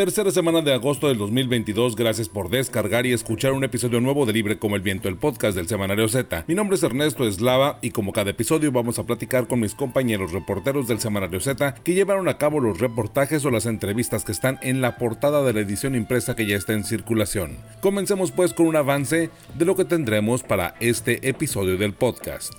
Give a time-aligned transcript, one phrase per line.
[0.00, 4.32] Tercera semana de agosto del 2022, gracias por descargar y escuchar un episodio nuevo de
[4.32, 6.44] Libre como el Viento, el podcast del Semanario Z.
[6.48, 10.32] Mi nombre es Ernesto Eslava y como cada episodio vamos a platicar con mis compañeros
[10.32, 14.58] reporteros del Semanario Z que llevaron a cabo los reportajes o las entrevistas que están
[14.62, 17.58] en la portada de la edición impresa que ya está en circulación.
[17.82, 19.28] Comencemos pues con un avance
[19.58, 22.54] de lo que tendremos para este episodio del podcast.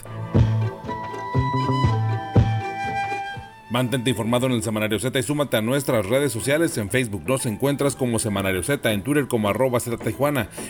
[3.71, 6.77] Mantente informado en el Semanario Z y súmate a nuestras redes sociales.
[6.77, 9.79] En Facebook nos encuentras como Semanario Z, en Twitter como arroba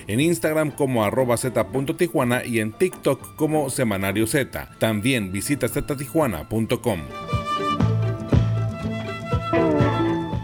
[0.08, 1.36] en Instagram como arroba
[2.46, 4.70] y en TikTok como Semanario Z.
[4.78, 7.41] También visita ztijuana.com.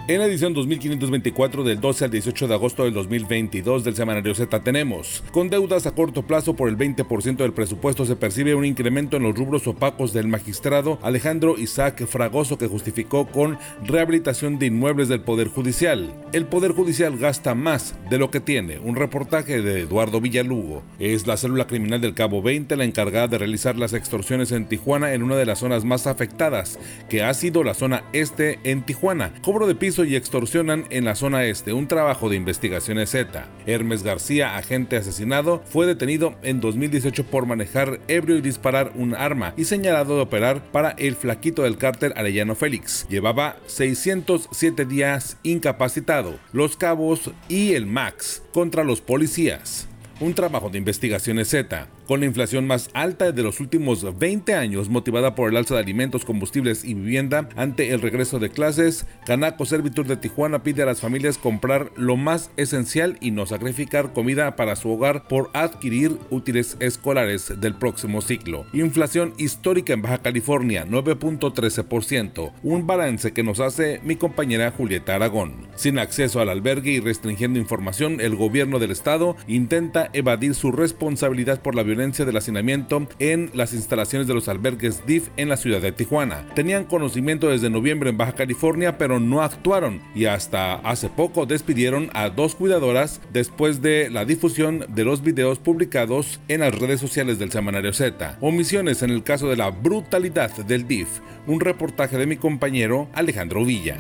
[0.10, 4.64] En la edición 2524 del 12 al 18 de agosto del 2022 del Semanario Z
[4.64, 9.18] tenemos, con deudas a corto plazo por el 20% del presupuesto se percibe un incremento
[9.18, 15.10] en los rubros opacos del magistrado Alejandro Isaac Fragoso que justificó con rehabilitación de inmuebles
[15.10, 16.14] del Poder Judicial.
[16.32, 18.80] El Poder Judicial gasta más de lo que tiene.
[18.80, 20.84] Un reportaje de Eduardo Villalugo.
[21.00, 25.12] Es la célula criminal del Cabo 20 la encargada de realizar las extorsiones en Tijuana
[25.12, 29.34] en una de las zonas más afectadas, que ha sido la zona este en Tijuana.
[29.42, 33.48] Cobro de piso y extorsionan en la zona este, un trabajo de investigaciones Z.
[33.66, 39.54] Hermes García, agente asesinado, fue detenido en 2018 por manejar ebrio y disparar un arma
[39.58, 43.08] y señalado de operar para el flaquito del cárter Arellano Félix.
[43.10, 49.88] Llevaba 607 días incapacitado, los cabos y el Max contra los policías.
[50.20, 54.90] Un trabajo de investigaciones Z con la inflación más alta de los últimos 20 años,
[54.90, 59.66] motivada por el alza de alimentos, combustibles y vivienda ante el regreso de clases, Canaco
[59.66, 64.56] Servitur de Tijuana pide a las familias comprar lo más esencial y no sacrificar comida
[64.56, 68.66] para su hogar por adquirir útiles escolares del próximo ciclo.
[68.72, 75.68] Inflación histórica en Baja California, 9.13%, un balance que nos hace mi compañera Julieta Aragón.
[75.76, 81.62] Sin acceso al albergue y restringiendo información, el gobierno del estado intenta evadir su responsabilidad
[81.62, 85.82] por la violencia del hacinamiento en las instalaciones de los albergues DIF en la ciudad
[85.82, 86.46] de Tijuana.
[86.54, 92.12] Tenían conocimiento desde noviembre en Baja California, pero no actuaron y hasta hace poco despidieron
[92.14, 97.40] a dos cuidadoras después de la difusión de los videos publicados en las redes sociales
[97.40, 98.38] del semanario Z.
[98.42, 101.08] Omisiones en el caso de la brutalidad del DIF.
[101.48, 103.98] Un reportaje de mi compañero Alejandro Villa.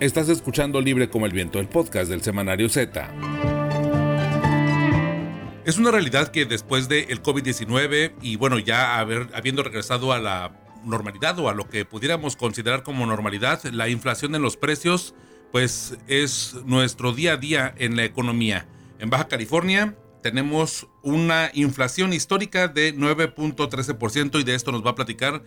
[0.00, 3.59] Estás escuchando Libre como el Viento, el podcast del semanario Z.
[5.64, 10.52] Es una realidad que después del COVID-19 y bueno, ya habiendo regresado a la
[10.84, 15.14] normalidad o a lo que pudiéramos considerar como normalidad, la inflación en los precios
[15.52, 18.66] pues es nuestro día a día en la economía.
[18.98, 24.94] En Baja California tenemos una inflación histórica de 9.13% y de esto nos va a
[24.94, 25.42] platicar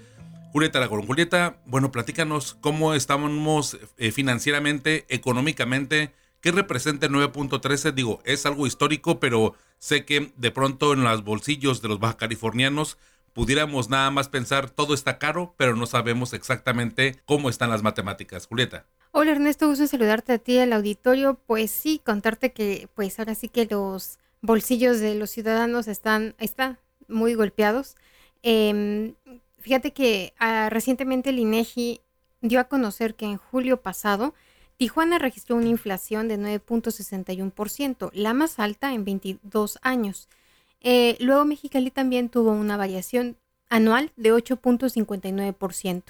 [0.52, 1.08] Julieta Aragón.
[1.08, 6.14] Julieta, bueno, platícanos cómo estamos eh, financieramente, económicamente,
[6.44, 7.94] qué representa el 9.13.
[7.94, 12.16] Digo, es algo histórico, pero Sé que de pronto en los bolsillos de los baja
[12.16, 12.98] californianos
[13.34, 18.48] pudiéramos nada más pensar todo está caro, pero no sabemos exactamente cómo están las matemáticas.
[18.48, 18.86] Julieta.
[19.12, 21.38] Hola Ernesto, gusto saludarte a ti al auditorio.
[21.48, 26.80] Pues sí, contarte que pues ahora sí que los bolsillos de los ciudadanos están, están
[27.10, 27.98] muy golpeados.
[28.42, 29.16] Em,
[29.60, 32.00] fíjate que ah, recientemente el INEGI
[32.40, 34.34] dio a conocer que en julio pasado
[34.84, 40.28] Tijuana registró una inflación de 9.61%, la más alta en 22 años.
[40.82, 43.38] Eh, luego Mexicali también tuvo una variación
[43.70, 46.04] anual de 8.59%.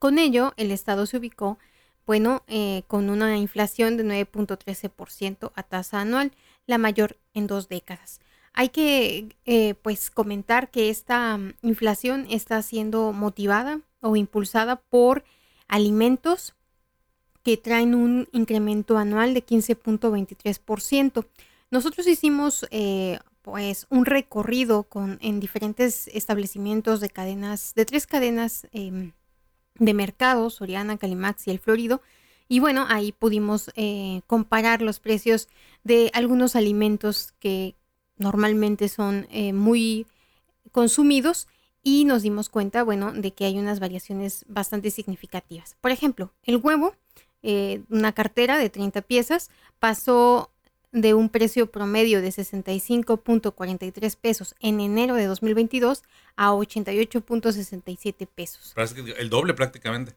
[0.00, 1.56] Con ello, el estado se ubicó,
[2.04, 6.32] bueno, eh, con una inflación de 9.13% a tasa anual,
[6.66, 8.18] la mayor en dos décadas.
[8.54, 15.22] Hay que, eh, pues, comentar que esta mm, inflación está siendo motivada o impulsada por
[15.68, 16.56] alimentos,
[17.44, 21.26] que traen un incremento anual de 15.23%.
[21.70, 28.66] Nosotros hicimos eh, pues un recorrido con, en diferentes establecimientos de cadenas, de tres cadenas
[28.72, 29.12] em,
[29.78, 32.00] de mercados, Soriana, Calimax y El Florido.
[32.48, 35.48] Y bueno, ahí pudimos eh, comparar los precios
[35.82, 37.74] de algunos alimentos que
[38.16, 40.06] normalmente son eh, muy
[40.72, 41.46] consumidos
[41.82, 45.76] y nos dimos cuenta, bueno, de que hay unas variaciones bastante significativas.
[45.82, 46.94] Por ejemplo, el huevo
[47.44, 50.50] eh, una cartera de 30 piezas pasó
[50.92, 56.04] de un precio promedio de 65.43 pesos en enero de 2022
[56.36, 58.74] a 88.67 pesos.
[59.18, 60.14] El doble prácticamente.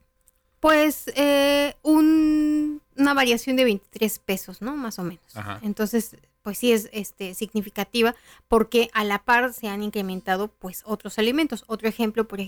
[0.62, 4.77] Pues eh, una variación de 23 pesos, ¿no?
[4.77, 5.33] Más o menos.
[5.62, 8.15] Entonces, pues sí es este, significativa
[8.47, 11.65] porque a la par se han incrementado pues otros alimentos.
[11.68, 12.39] Otro ejemplo por,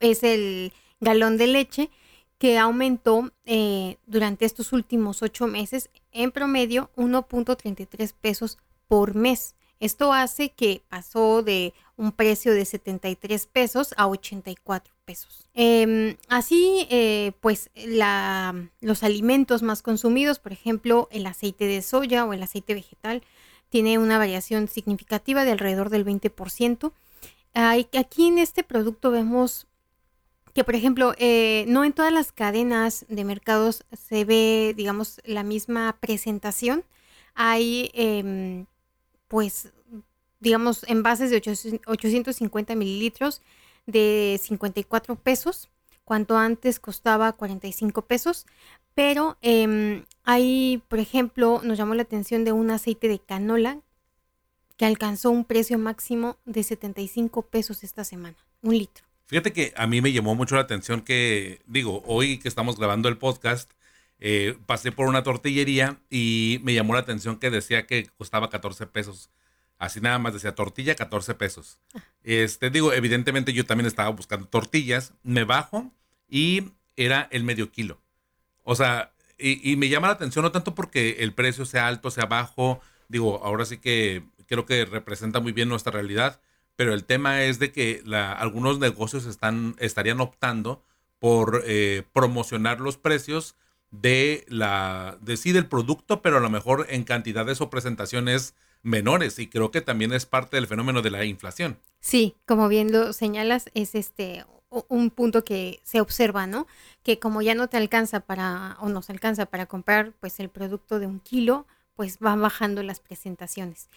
[0.00, 1.90] es el galón de leche,
[2.38, 8.58] que aumentó eh, durante estos últimos ocho meses en promedio 1.33 pesos
[8.88, 9.54] por mes.
[9.80, 15.48] Esto hace que pasó de un precio de 73 pesos a 84 pesos.
[15.54, 17.70] Em, así, eh, pues
[18.80, 23.22] los alimentos más consumidos, por ejemplo, el aceite de soya o el aceite vegetal,
[23.68, 26.92] tiene una variación significativa de alrededor del 20%.
[27.54, 29.66] aquí en este producto vemos
[30.54, 35.42] que, por ejemplo, eh, no en todas las cadenas de mercados se ve, digamos, la
[35.42, 36.84] misma presentación.
[37.34, 38.66] Hay, em,
[39.28, 39.72] pues,
[40.40, 41.36] digamos, envases de
[41.86, 43.42] 850 mililitros
[43.86, 45.70] de 54 pesos,
[46.04, 48.46] cuanto antes costaba 45 pesos,
[48.94, 53.80] pero eh, hay, por ejemplo, nos llamó la atención de un aceite de canola
[54.76, 59.03] que alcanzó un precio máximo de 75 pesos esta semana, un litro.
[59.26, 63.08] Fíjate que a mí me llamó mucho la atención que, digo, hoy que estamos grabando
[63.08, 63.70] el podcast,
[64.20, 68.86] eh, pasé por una tortillería y me llamó la atención que decía que costaba 14
[68.86, 69.30] pesos
[69.78, 71.78] Así nada más decía tortilla, 14 pesos.
[72.22, 75.12] Este, digo, evidentemente yo también estaba buscando tortillas.
[75.22, 75.92] Me bajo
[76.28, 78.00] y era el medio kilo.
[78.62, 82.26] O sea, y, me llama la atención no tanto porque el precio sea alto, sea
[82.26, 82.80] bajo.
[83.08, 86.40] Digo, ahora sí que creo que representa muy bien nuestra realidad.
[86.76, 88.02] Pero el tema es de que
[88.36, 90.82] algunos negocios están, estarían optando
[91.18, 93.54] por eh, promocionar los precios
[93.90, 99.38] de la de sí del producto, pero a lo mejor en cantidades o presentaciones menores
[99.38, 101.78] y creo que también es parte del fenómeno de la inflación.
[102.00, 104.44] Sí, como bien lo señalas, es este
[104.88, 106.66] un punto que se observa, ¿no?
[107.02, 110.98] Que como ya no te alcanza para, o nos alcanza para comprar pues el producto
[110.98, 113.88] de un kilo, pues van bajando las presentaciones.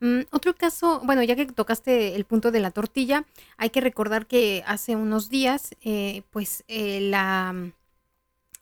[0.00, 3.24] Mm, otro caso, bueno, ya que tocaste el punto de la tortilla,
[3.56, 7.72] hay que recordar que hace unos días, eh, pues eh, la,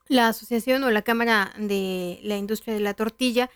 [0.08, 3.50] la asociación o la Cámara de la Industria de la Tortilla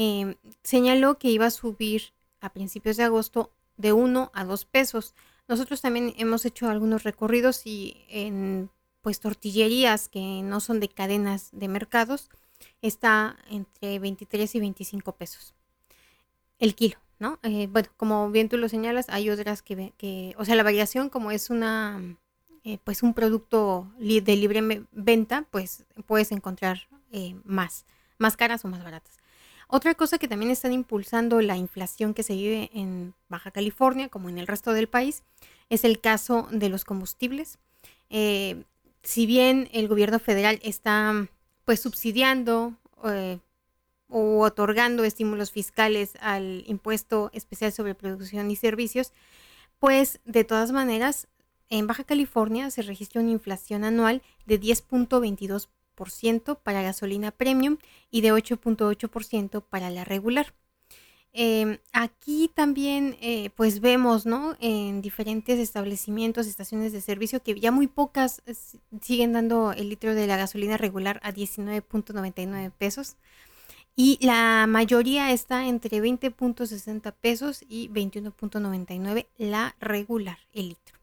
[0.00, 5.12] Em, señaló que iba a subir a principios de agosto de 1 a 2 pesos.
[5.48, 8.70] Nosotros también hemos hecho algunos recorridos y en
[9.02, 12.30] pues tortillerías que no son de cadenas de mercados
[12.82, 15.54] está entre 23 y 25 pesos
[16.58, 17.38] el kilo, ¿no?
[17.42, 21.08] Eh, bueno, como bien tú lo señalas, hay otras que, que o sea, la variación
[21.08, 22.16] como es una,
[22.64, 27.86] eh, pues un producto de libre venta, pues puedes encontrar eh, más,
[28.18, 29.16] más caras o más baratas.
[29.68, 34.30] Otra cosa que también están impulsando la inflación que se vive en Baja California, como
[34.30, 35.22] en el resto del país,
[35.68, 37.58] es el caso de los combustibles.
[38.08, 41.28] Si bien el gobierno federal está
[41.68, 42.72] pues subsidiando
[43.04, 43.40] eh,
[44.08, 49.12] o otorgando estímulos fiscales al impuesto especial sobre producción y servicios,
[49.78, 51.28] pues de todas maneras
[51.68, 57.76] en Baja California se registra una inflación anual de 10.22% para gasolina premium
[58.10, 60.54] y de 8.8% para la regular.
[61.40, 64.56] Em, aquí también eh, pues vemos ¿no?
[64.58, 68.42] en diferentes establecimientos, estaciones de servicio que ya muy pocas
[69.00, 73.18] siguen dando el litro de la gasolina regular a 19.99 pesos
[73.94, 80.97] y la mayoría está entre 20.60 pesos y 21.99 la regular el litro.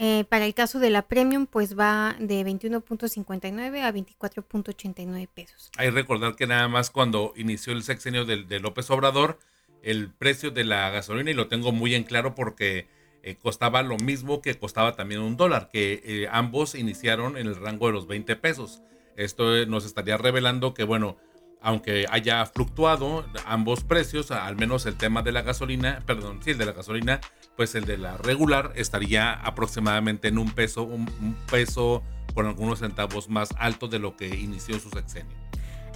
[0.00, 5.72] Eh, para el caso de la Premium, pues va de 21.59 a 24.89 pesos.
[5.76, 9.40] Hay que recordar que nada más cuando inició el sexenio de, López Obrador,
[9.82, 12.86] el precio de la gasolina, y lo tengo muy en claro porque
[13.24, 17.56] eh, costaba lo mismo que costaba también un dólar, que eh, ambos iniciaron en el
[17.56, 18.82] rango de los 20 pesos.
[19.16, 21.16] Esto nos estaría revelando que, bueno,
[21.60, 26.58] aunque haya fluctuado ambos precios, al menos el tema de la gasolina, perdón, sí, el
[26.58, 27.20] de la gasolina,
[27.58, 31.06] pues el de la regular estaría aproximadamente en un peso, un,
[31.50, 35.36] peso con algunos centavos más alto de lo que inició su sexenio.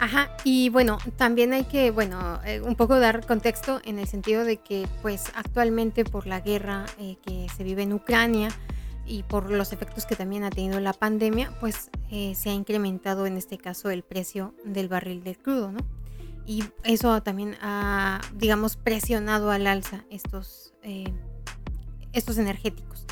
[0.01, 4.45] Ajá, y bueno, también hay que, bueno, eh, un poco dar contexto en el sentido
[4.45, 8.49] de que, pues, actualmente por la guerra eh, que se vive en Ucrania,
[9.07, 13.27] y por los efectos que también ha tenido la pandemia, pues eh, se ha incrementado
[13.27, 15.81] en este caso el precio del barril del crudo, ¿no?
[16.47, 21.13] Y eso también ha, digamos, presionado al alza estos, eh,
[22.13, 23.07] estos energéticos.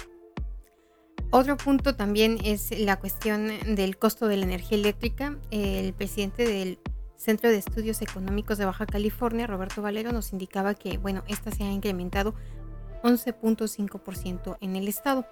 [1.33, 5.37] Otro punto también es la cuestión del costo de la energía eléctrica.
[5.53, 6.79] El presidente del
[7.17, 11.63] Centro de Estudios Económicos de Baja California, Roberto Valero, nos indicaba que, bueno, esta se
[11.63, 12.35] ha incrementado
[13.05, 15.25] 11.5% en el estado.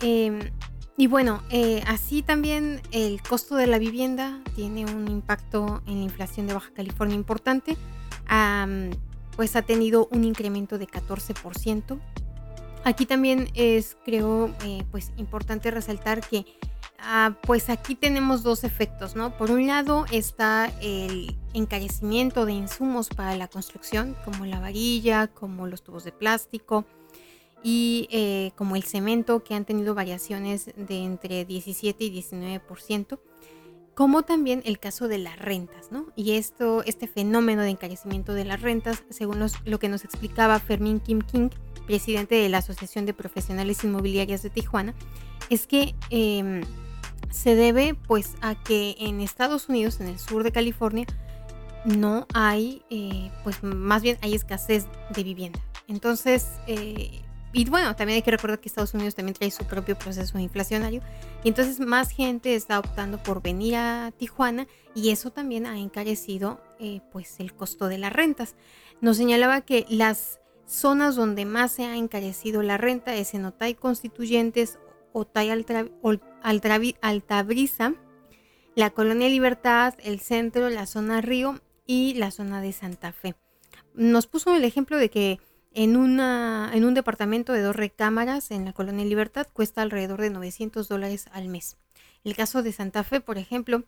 [0.00, 0.50] Em,
[0.96, 6.04] y bueno, eh, así también el costo de la vivienda tiene un impacto en la
[6.04, 7.76] inflación de Baja California importante.
[9.36, 11.98] pues ha tenido un incremento de 14%.
[12.84, 16.44] Aquí también es, creo, eh, pues importante resaltar que
[16.98, 19.36] ah, pues aquí tenemos dos efectos, ¿no?
[19.36, 25.66] Por un lado está el encarecimiento de insumos para la construcción, como la varilla, como
[25.66, 26.84] los tubos de plástico
[27.62, 33.20] y eh, como el cemento, que han tenido variaciones de entre 17 y 19%
[33.94, 36.06] como también el caso de las rentas, ¿no?
[36.16, 40.98] Y esto, este fenómeno de encarecimiento de las rentas, según lo que nos explicaba Fermín
[40.98, 41.50] Kim King,
[41.82, 44.94] presidente de la Asociación de Profesionales Inmobiliarias de Tijuana,
[45.50, 46.62] es que em,
[47.30, 51.06] se debe pues a que en Estados Unidos, en el sur de California,
[51.84, 55.60] no hay, eh, pues más bien hay escasez de vivienda.
[55.88, 57.22] Entonces, eh,
[57.52, 61.02] y bueno, también hay que recordar que Estados Unidos también trae su propio proceso inflacionario.
[61.44, 66.62] Y entonces más gente está optando por venir a Tijuana y eso también ha encarecido
[66.78, 68.54] eh, pues el costo de las rentas.
[69.02, 70.40] Nos señalaba que las
[70.72, 74.78] zonas donde más se ha encarecido la renta es en Otay Constituyentes,
[75.12, 75.50] Otay
[77.02, 77.94] Altabrisa,
[78.74, 83.34] la Colonia Libertad, el centro, la zona Río y la zona de Santa Fe.
[83.94, 85.40] Nos puso el ejemplo de que
[85.74, 90.30] en, una, en un departamento de dos recámaras en la Colonia Libertad cuesta alrededor de
[90.30, 91.76] 900 dólares al mes.
[92.24, 93.84] El caso de Santa Fe, por ejemplo,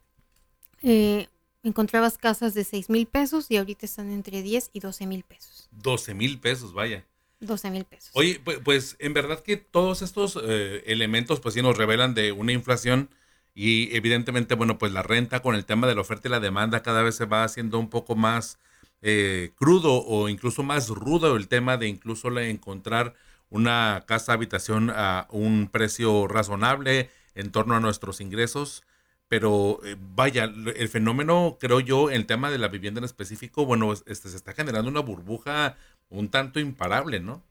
[0.82, 1.28] eh,
[1.64, 5.68] encontrabas casas de 6 mil pesos y ahorita están entre 10 y 12 mil pesos.
[5.72, 7.04] 12 mil pesos, vaya.
[7.40, 8.10] 12 mil pesos.
[8.14, 12.52] Oye, pues, en verdad que todos estos eh, elementos pues sí nos revelan de una
[12.52, 13.10] inflación
[13.54, 16.82] y evidentemente, bueno, pues la renta con el tema de la oferta y la demanda
[16.82, 18.58] cada vez se va haciendo un poco más
[19.02, 23.14] eh, crudo o incluso más rudo el tema de incluso encontrar
[23.50, 28.82] una casa habitación a un precio razonable en torno a nuestros ingresos.
[29.28, 33.92] Pero eh, vaya, el fenómeno, creo yo, el tema de la vivienda en específico, bueno,
[33.92, 35.76] este, se está generando una burbuja
[36.10, 37.42] un tanto imparable, ¿no?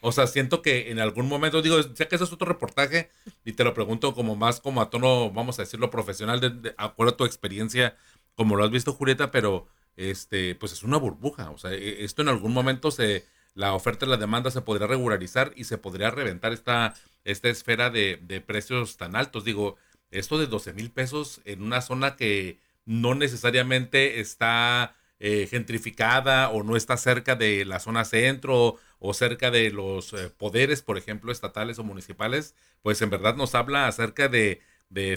[0.00, 3.10] O sea, siento que en algún momento, digo, ya que ese es otro reportaje,
[3.44, 7.14] y te lo pregunto como más como a tono, vamos a decirlo, profesional, de acuerdo
[7.14, 7.96] a tu experiencia,
[8.34, 9.66] como lo has visto, Julieta, pero
[9.96, 11.50] este, pues es una burbuja.
[11.50, 14.86] O sea, e, esto en algún momento se, la oferta y la demanda se podría
[14.86, 19.44] regularizar y se podría reventar esta, esta esfera de, de precios tan altos.
[19.44, 19.76] Digo,
[20.18, 26.62] esto de 12 mil pesos en una zona que no necesariamente está eh, gentrificada o
[26.62, 31.32] no está cerca de la zona centro o cerca de los eh, poderes, por ejemplo,
[31.32, 34.60] estatales o municipales, pues en verdad nos habla acerca de,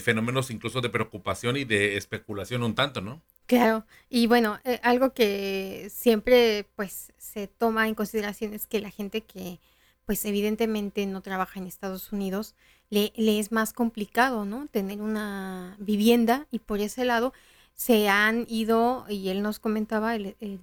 [0.02, 3.22] fenómenos incluso de preocupación y de especulación un tanto, ¿no?
[3.46, 8.90] Claro, y bueno, eh, algo que siempre pues se toma en consideración es que la
[8.90, 9.60] gente que
[10.06, 12.54] pues evidentemente no trabaja en Estados Unidos,
[12.90, 14.66] le, es más complicado, ¿no?
[14.66, 17.32] Tener una vivienda y por ese lado
[17.74, 20.60] se han ido, y él nos comentaba, el, el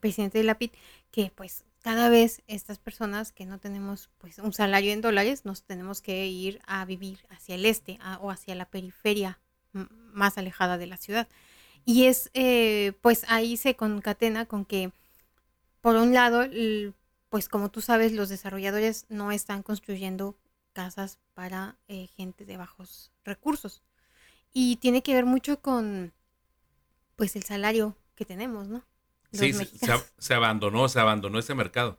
[0.00, 0.74] presidente de la PIT,
[1.10, 5.62] que pues cada vez estas personas que no tenemos pues un salario en dólares, nos
[5.62, 9.38] tenemos que ir a vivir hacia el este o hacia la periferia
[9.72, 11.28] más alejada de la ciudad.
[11.84, 14.92] Y es, eh, pues ahí se concatena con que,
[15.82, 16.44] por un lado,
[17.28, 20.36] pues como tú sabes, los desarrolladores no están construyendo
[20.74, 23.82] casas para eh, gente de bajos recursos.
[24.52, 26.12] Y tiene que ver mucho con,
[27.16, 28.84] pues, el salario que tenemos, ¿no?
[29.32, 29.52] sí,
[30.18, 31.98] se, abandonó, se abandonó ese mercado.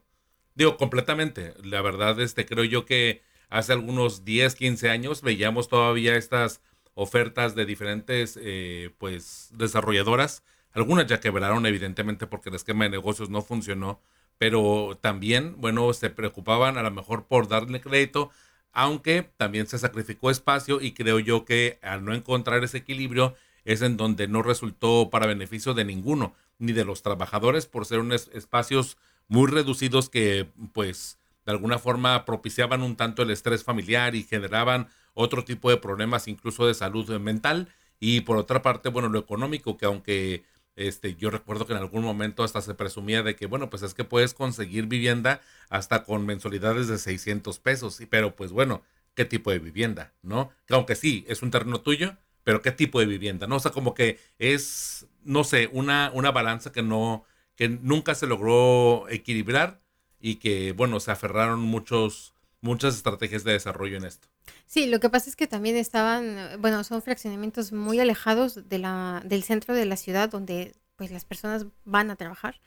[0.53, 1.53] Digo, completamente.
[1.63, 6.61] La verdad, este, creo yo que hace algunos 10, 15 años veíamos todavía estas
[6.93, 10.43] ofertas de diferentes eh, pues desarrolladoras.
[10.71, 14.01] Algunas ya quebraron evidentemente porque el esquema de negocios no funcionó,
[14.37, 18.31] pero también, bueno, se preocupaban a lo mejor por darle crédito,
[18.75, 23.81] aunque también se sacrificó espacio y creo yo que al no encontrar ese equilibrio es
[23.81, 28.29] en donde no resultó para beneficio de ninguno, ni de los trabajadores por ser unos
[28.33, 34.23] espacios muy reducidos que pues de alguna forma propiciaban un tanto el estrés familiar y
[34.23, 37.69] generaban otro tipo de problemas, incluso de salud mental.
[37.99, 40.43] Y por otra parte, bueno, lo económico, que aunque
[40.75, 43.93] este, yo recuerdo que en algún momento hasta se presumía de que, bueno, pues es
[43.93, 48.01] que puedes conseguir vivienda hasta con mensualidades de 600 pesos.
[48.09, 48.83] Pero pues bueno,
[49.15, 50.13] ¿qué tipo de vivienda?
[50.21, 50.51] ¿No?
[50.67, 53.47] Que aunque sí, es un terreno tuyo, pero ¿qué tipo de vivienda?
[53.47, 53.55] ¿No?
[53.57, 58.27] O sea, como que es, no sé, una, una balanza que no, que nunca se
[58.27, 59.81] logró equilibrar
[60.19, 62.34] y que, bueno, se aferraron muchos,
[62.65, 64.27] muchas estrategias de desarrollo en esto.
[64.65, 69.21] Sí, lo que pasa es que también estaban, bueno, son fraccionamientos muy alejados de la,
[69.23, 72.59] del centro de la ciudad donde pues las personas van a trabajar.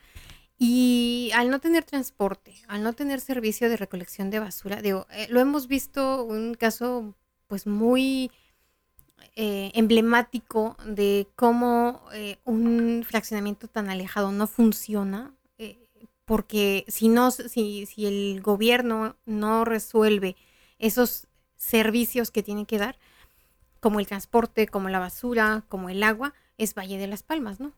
[0.57, 5.27] Y al no tener transporte, al no tener servicio de recolección de basura, digo, eh,
[5.29, 7.15] lo hemos visto un caso
[7.47, 8.31] pues muy
[9.35, 15.33] eh, emblemático de cómo eh, un fraccionamiento tan alejado no funciona
[16.29, 20.35] porque si no, si, si el gobierno no resuelve
[20.77, 22.99] esos servicios que tiene que dar,
[23.79, 27.73] como el transporte, como la basura, como el agua, es Valle de las Palmas, ¿no?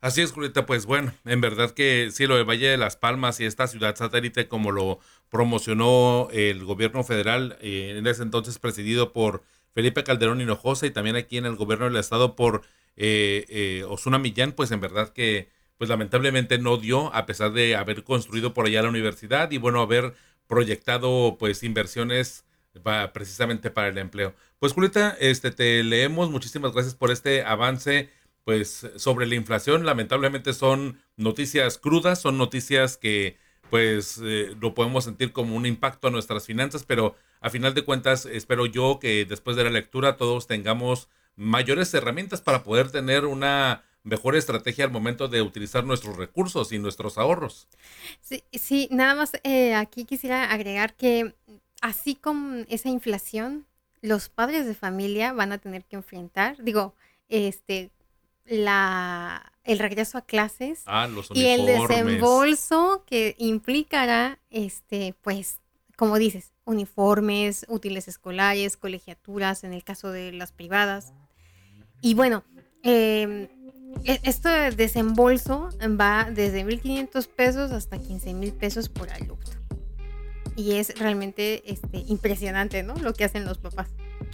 [0.00, 3.38] Así es, Julieta, pues bueno, en verdad que sí, lo de Valle de las Palmas
[3.38, 9.12] y esta ciudad satélite como lo promocionó el gobierno federal, eh, en ese entonces presidido
[9.12, 9.42] por
[9.74, 12.62] Felipe Calderón Hinojosa y también aquí en el gobierno del estado por
[12.96, 15.50] eh, eh, Osuna Millán, pues en verdad que
[15.80, 19.80] pues lamentablemente no dio, a pesar de haber construido por allá la universidad y bueno,
[19.80, 20.12] haber
[20.46, 22.44] proyectado pues inversiones
[23.14, 24.34] precisamente para el empleo.
[24.58, 28.10] Pues Julieta, este, te leemos, muchísimas gracias por este avance
[28.44, 29.86] pues sobre la inflación.
[29.86, 33.38] Lamentablemente son noticias crudas, son noticias que
[33.70, 37.86] pues eh, lo podemos sentir como un impacto a nuestras finanzas, pero a final de
[37.86, 43.24] cuentas espero yo que después de la lectura todos tengamos mayores herramientas para poder tener
[43.24, 47.68] una mejor estrategia al momento de utilizar nuestros recursos y nuestros ahorros.
[48.20, 51.34] Sí, sí nada más eh, aquí quisiera agregar que
[51.80, 53.66] así con esa inflación,
[54.02, 56.94] los padres de familia van a tener que enfrentar, digo,
[57.28, 57.90] este,
[58.46, 65.60] la, el regreso a clases ah, y el desembolso que implicará, este, pues,
[65.96, 71.12] como dices, uniformes, útiles escolares, colegiaturas, en el caso de las privadas.
[72.00, 72.42] Y bueno,
[72.82, 73.50] eh,
[74.04, 75.68] este desembolso
[76.00, 79.38] va desde 1.500 pesos hasta 15.000 pesos por alumno.
[80.56, 82.94] Y es realmente este, impresionante, ¿no?
[82.96, 83.88] Lo que hacen los papás.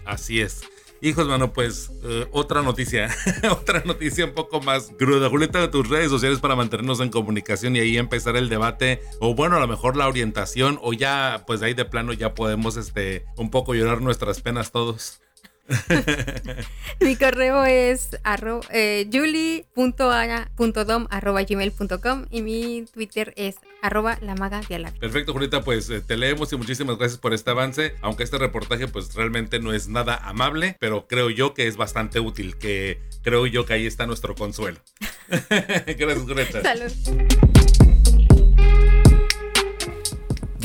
[0.05, 0.63] Así es.
[1.03, 3.15] Hijos, mano, pues eh, otra noticia,
[3.51, 5.29] otra noticia un poco más cruda.
[5.29, 9.57] Julieta, tus redes sociales para mantenernos en comunicación y ahí empezar el debate, o bueno,
[9.57, 13.51] a lo mejor la orientación, o ya, pues ahí de plano ya podemos, este, un
[13.51, 15.21] poco llorar nuestras penas todos.
[17.01, 19.07] Mi correo es arro, eh,
[21.45, 26.53] gmail.com y mi Twitter es arroba la maga de Perfecto, Julieta, pues eh, te leemos
[26.53, 27.95] y muchísimas gracias por este avance.
[28.03, 32.21] Aunque este reportaje pues realmente no es nada amable, pero creo yo que es bastante
[32.21, 34.79] útil, que creo yo que ahí está nuestro consuelo.
[35.29, 36.63] gracias, Julieta.
[36.63, 36.93] Salud.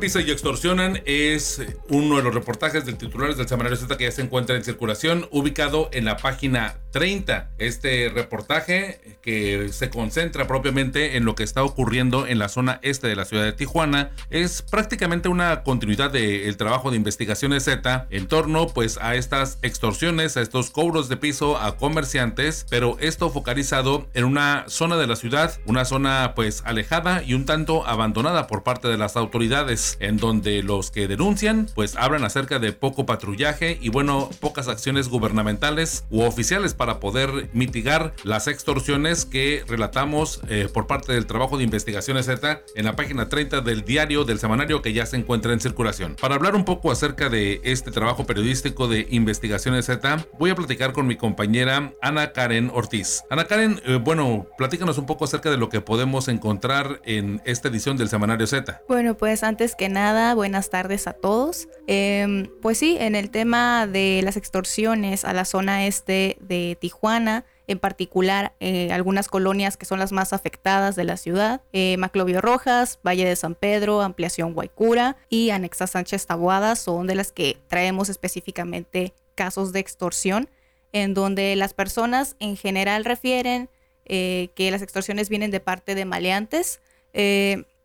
[0.00, 4.12] Pisa y extorsionan es uno de los reportajes del titulares del semanario Z que ya
[4.12, 7.50] se encuentra en circulación, ubicado en la página 30.
[7.58, 13.08] Este reportaje que se concentra propiamente en lo que está ocurriendo en la zona este
[13.08, 18.26] de la ciudad de Tijuana es prácticamente una continuidad del trabajo de investigaciones Z en
[18.28, 24.08] torno pues a estas extorsiones, a estos cobros de piso a comerciantes, pero esto focalizado
[24.14, 28.62] en una zona de la ciudad, una zona pues alejada y un tanto abandonada por
[28.62, 33.78] parte de las autoridades, en donde los que denuncian pues hablan acerca de poco patrullaje
[33.80, 40.68] y bueno, pocas acciones gubernamentales u oficiales para poder mitigar las extorsiones que relatamos eh,
[40.72, 44.82] por parte del trabajo de investigaciones Z en la página 30 del diario del semanario
[44.82, 46.16] que ya se encuentra en circulación.
[46.20, 50.92] Para hablar un poco acerca de este trabajo periodístico de investigaciones Z, voy a platicar
[50.92, 53.22] con mi compañera Ana Karen Ortiz.
[53.30, 57.68] Ana Karen, eh, bueno, platícanos un poco acerca de lo que podemos encontrar en esta
[57.68, 58.82] edición del semanario Z.
[58.88, 61.68] Bueno, pues antes que nada, buenas tardes a todos.
[61.86, 67.44] Em, pues sí, en el tema de las extorsiones a la zona este de Tijuana,
[67.68, 72.40] en particular eh, algunas colonias que son las más afectadas de la ciudad, eh, Maclovio
[72.40, 77.56] Rojas, Valle de San Pedro, Ampliación Guaycura y Anexa Sánchez Tabuada son de las que
[77.68, 80.48] traemos específicamente casos de extorsión,
[80.92, 83.70] en donde las personas en general refieren
[84.06, 86.80] eh, que las extorsiones vienen de parte de maleantes.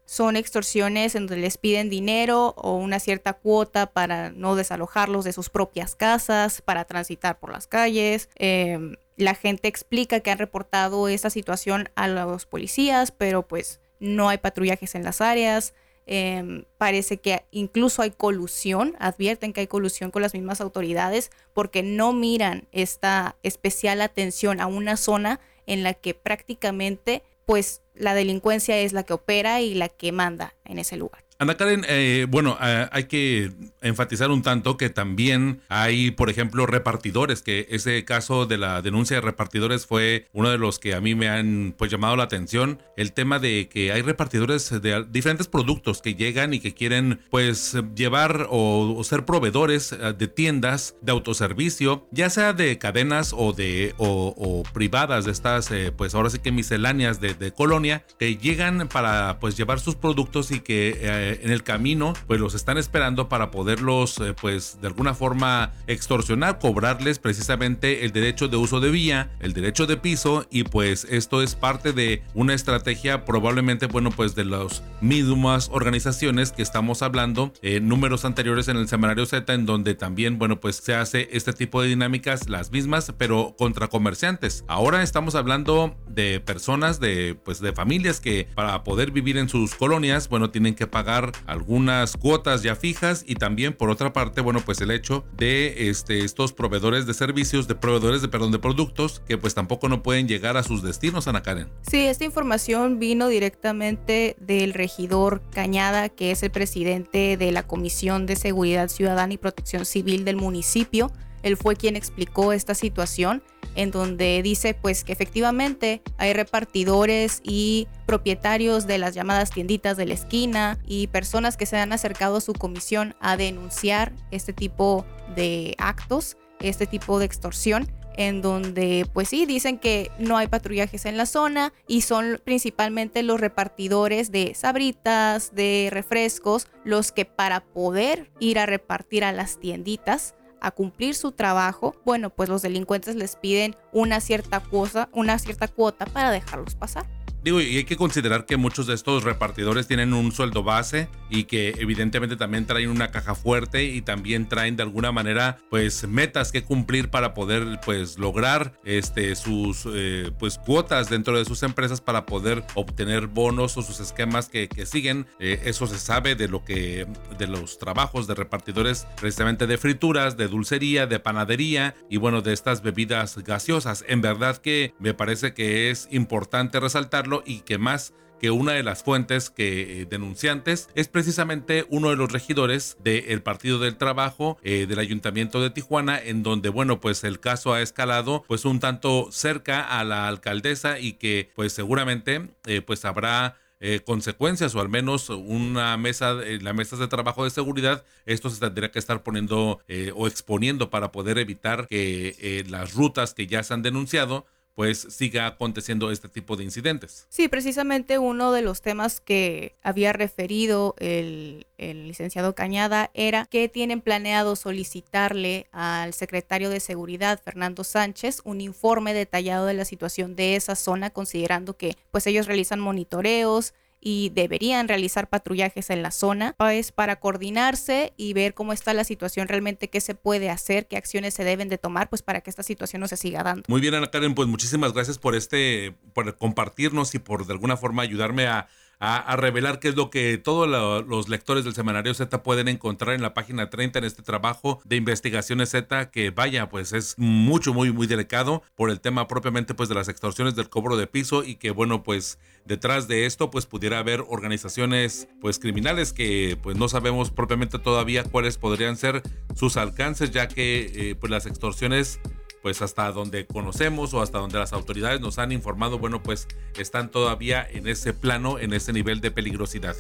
[0.08, 5.34] Son extorsiones en donde les piden dinero o una cierta cuota para no desalojarlos de
[5.34, 8.30] sus propias casas, para transitar por las calles.
[8.36, 14.30] Em, la gente explica que han reportado esta situación a los policías, pero pues no
[14.30, 15.74] hay patrullajes en las áreas.
[16.06, 21.84] Em, parece que incluso hay colusión, advierten que hay colusión con las mismas autoridades porque
[21.84, 28.78] no miran esta especial atención a una zona en la que prácticamente pues la delincuencia
[28.78, 31.27] es la que opera y la que manda en ese lugar.
[31.40, 36.66] Ana Karen, eh, bueno, eh, hay que enfatizar un tanto que también hay, por ejemplo,
[36.66, 41.02] repartidores, que ese caso de la denuncia de repartidores fue uno de los que a
[41.02, 45.48] mí me han pues llamado la atención, el tema de que hay repartidores de diferentes
[45.48, 51.12] productos que llegan y que quieren pues llevar o, ser proveedores eh, de tiendas de
[51.12, 56.52] autoservicio, ya sea de cadenas o de o, privadas de estas pues ahora sí que
[56.52, 61.52] misceláneas de, de, colonia que llegan para pues llevar sus productos y que eh, en
[61.52, 67.20] el camino, pues los están esperando para poderlos, eh, pues de alguna forma extorsionar, cobrarles
[67.20, 71.56] precisamente el derecho de uso de vía, el derecho de piso y pues esto es
[71.56, 77.90] parte de una estrategia probablemente, bueno, pues de las mismas organizaciones que estamos hablando, en
[77.90, 81.82] números anteriores en el semanario Z, en donde también, bueno, pues se hace este tipo
[81.82, 84.64] de dinámicas, las mismas, pero contra comerciantes.
[84.68, 89.76] Ahora estamos hablando de personas, de pues de familias que para poder vivir en sus
[89.76, 94.62] colonias, bueno, tienen que pagar algunas cuotas ya fijas y también por otra parte, bueno,
[94.66, 99.22] pues el hecho de este, estos proveedores de servicios, de proveedores de, perdón, de productos
[99.28, 101.70] que pues tampoco no pueden llegar a sus destinos, Ana Karen.
[101.90, 108.26] Sí, esta información vino directamente del regidor Cañada, que es el presidente de la Comisión
[108.26, 111.12] de Seguridad Ciudadana y Protección Civil del municipio.
[111.44, 113.44] Él fue quien explicó esta situación
[113.78, 120.08] en donde dice pues que efectivamente hay repartidores y propietarios de las llamadas tienditas de
[120.08, 125.06] la esquina y personas que se han acercado a su comisión a denunciar este tipo
[125.36, 127.88] de actos, este tipo de extorsión
[128.18, 133.22] en donde pues sí dicen que no hay patrullajes en la zona y son principalmente
[133.22, 139.60] los repartidores de sabritas, de refrescos, los que para poder ir a repartir a las
[139.60, 145.40] tienditas a cumplir su trabajo, bueno, pues los delincuentes les piden una cierta cosa, una
[145.40, 147.08] cierta cuota para dejarlos pasar.
[147.48, 151.46] Digo, y hay que considerar que muchos de estos repartidores tienen un sueldo base y
[151.46, 156.52] que evidentemente también traen una caja fuerte y también traen de alguna manera pues metas
[156.52, 162.02] que cumplir para poder pues lograr este sus eh, pues cuotas dentro de sus empresas
[162.02, 165.26] para poder obtener bonos o sus esquemas que, que siguen.
[165.40, 167.08] Eh, eso se sabe de lo que
[167.38, 172.52] de los trabajos de repartidores precisamente de frituras, de dulcería, de panadería y bueno de
[172.52, 173.87] estas bebidas gaseosas.
[174.08, 178.84] En verdad que me parece que es importante resaltarlo y que más que una de
[178.84, 184.58] las fuentes que eh, denunciantes es precisamente uno de los regidores del Partido del Trabajo
[184.64, 188.80] eh, del Ayuntamiento de Tijuana, en donde, bueno, pues el caso ha escalado pues un
[188.80, 193.56] tanto cerca a la alcaldesa y que pues seguramente eh, pues habrá
[194.06, 198.92] consecuencias o al menos una mesa, la mesa de trabajo de seguridad, esto se tendría
[198.92, 199.80] que estar poniendo
[200.16, 204.46] o exponiendo para poder evitar que las rutas que ya se han denunciado
[204.78, 207.26] pues siga aconteciendo este tipo de incidentes.
[207.30, 214.02] Sí, precisamente uno de los temas que había referido el, licenciado Cañada era que tienen
[214.02, 220.56] planeado solicitarle al secretario de Seguridad, Fernando Sánchez, un informe detallado de la situación de
[220.56, 223.74] esa zona, considerando que pues ellos realizan monitoreos,
[224.10, 229.04] y deberían realizar patrullajes en la zona, pues para coordinarse y ver cómo está la
[229.04, 232.50] situación realmente, qué se puede hacer, qué acciones se deben de tomar, pues para que
[232.50, 233.64] esta situación no se siga dando.
[233.68, 237.76] Muy bien, Ana Karen, pues muchísimas gracias por este, por compartirnos y por de alguna
[237.76, 240.68] forma ayudarme a a, revelar qué es lo que todos
[241.06, 244.96] los lectores del semanario Z pueden encontrar en la página 30 en este trabajo de
[244.96, 249.90] investigaciones Z que vaya pues es mucho muy muy delicado por el tema propiamente pues
[249.90, 253.66] de las extorsiones del cobro de piso y que bueno pues detrás de esto pues
[253.66, 259.22] pudiera haber organizaciones pues criminales que pues no sabemos propiamente todavía cuáles podrían ser
[259.56, 262.20] sus alcances ya que eh, pues las extorsiones
[262.62, 267.12] pues hasta donde conocemos o hasta donde las autoridades nos han informado, bueno, pues están
[267.12, 269.96] todavía en ese plano, en ese nivel de peligrosidad.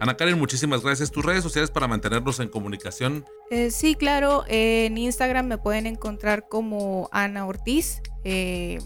[0.00, 1.10] Ana Karen, muchísimas gracias.
[1.10, 3.24] ¿Tus redes sociales para mantenernos en comunicación?
[3.50, 4.44] Eh, sí, claro.
[4.48, 8.78] en Instagram me pueden encontrar como Ana Ortiz, eh,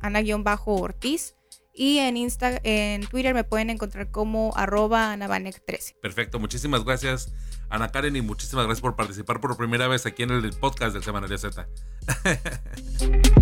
[0.00, 1.34] Ana-Ortiz.
[1.74, 5.96] Y en, Insta, en Twitter me pueden encontrar como arroba anabanec13.
[6.00, 7.32] Perfecto, muchísimas gracias
[7.74, 11.02] Ana Karen y muchísimas gracias por participar por primera vez aquí en el podcast del
[11.02, 11.66] Semanario Z.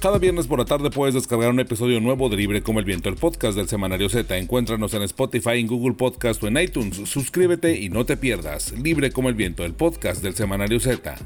[0.00, 3.08] Cada viernes por la tarde puedes descargar un episodio nuevo de Libre como el Viento,
[3.08, 4.36] el podcast del Semanario Z.
[4.36, 7.08] Encuéntranos en Spotify, en Google Podcast o en iTunes.
[7.08, 8.72] Suscríbete y no te pierdas.
[8.72, 11.16] Libre como el Viento, el podcast del Semanario Z.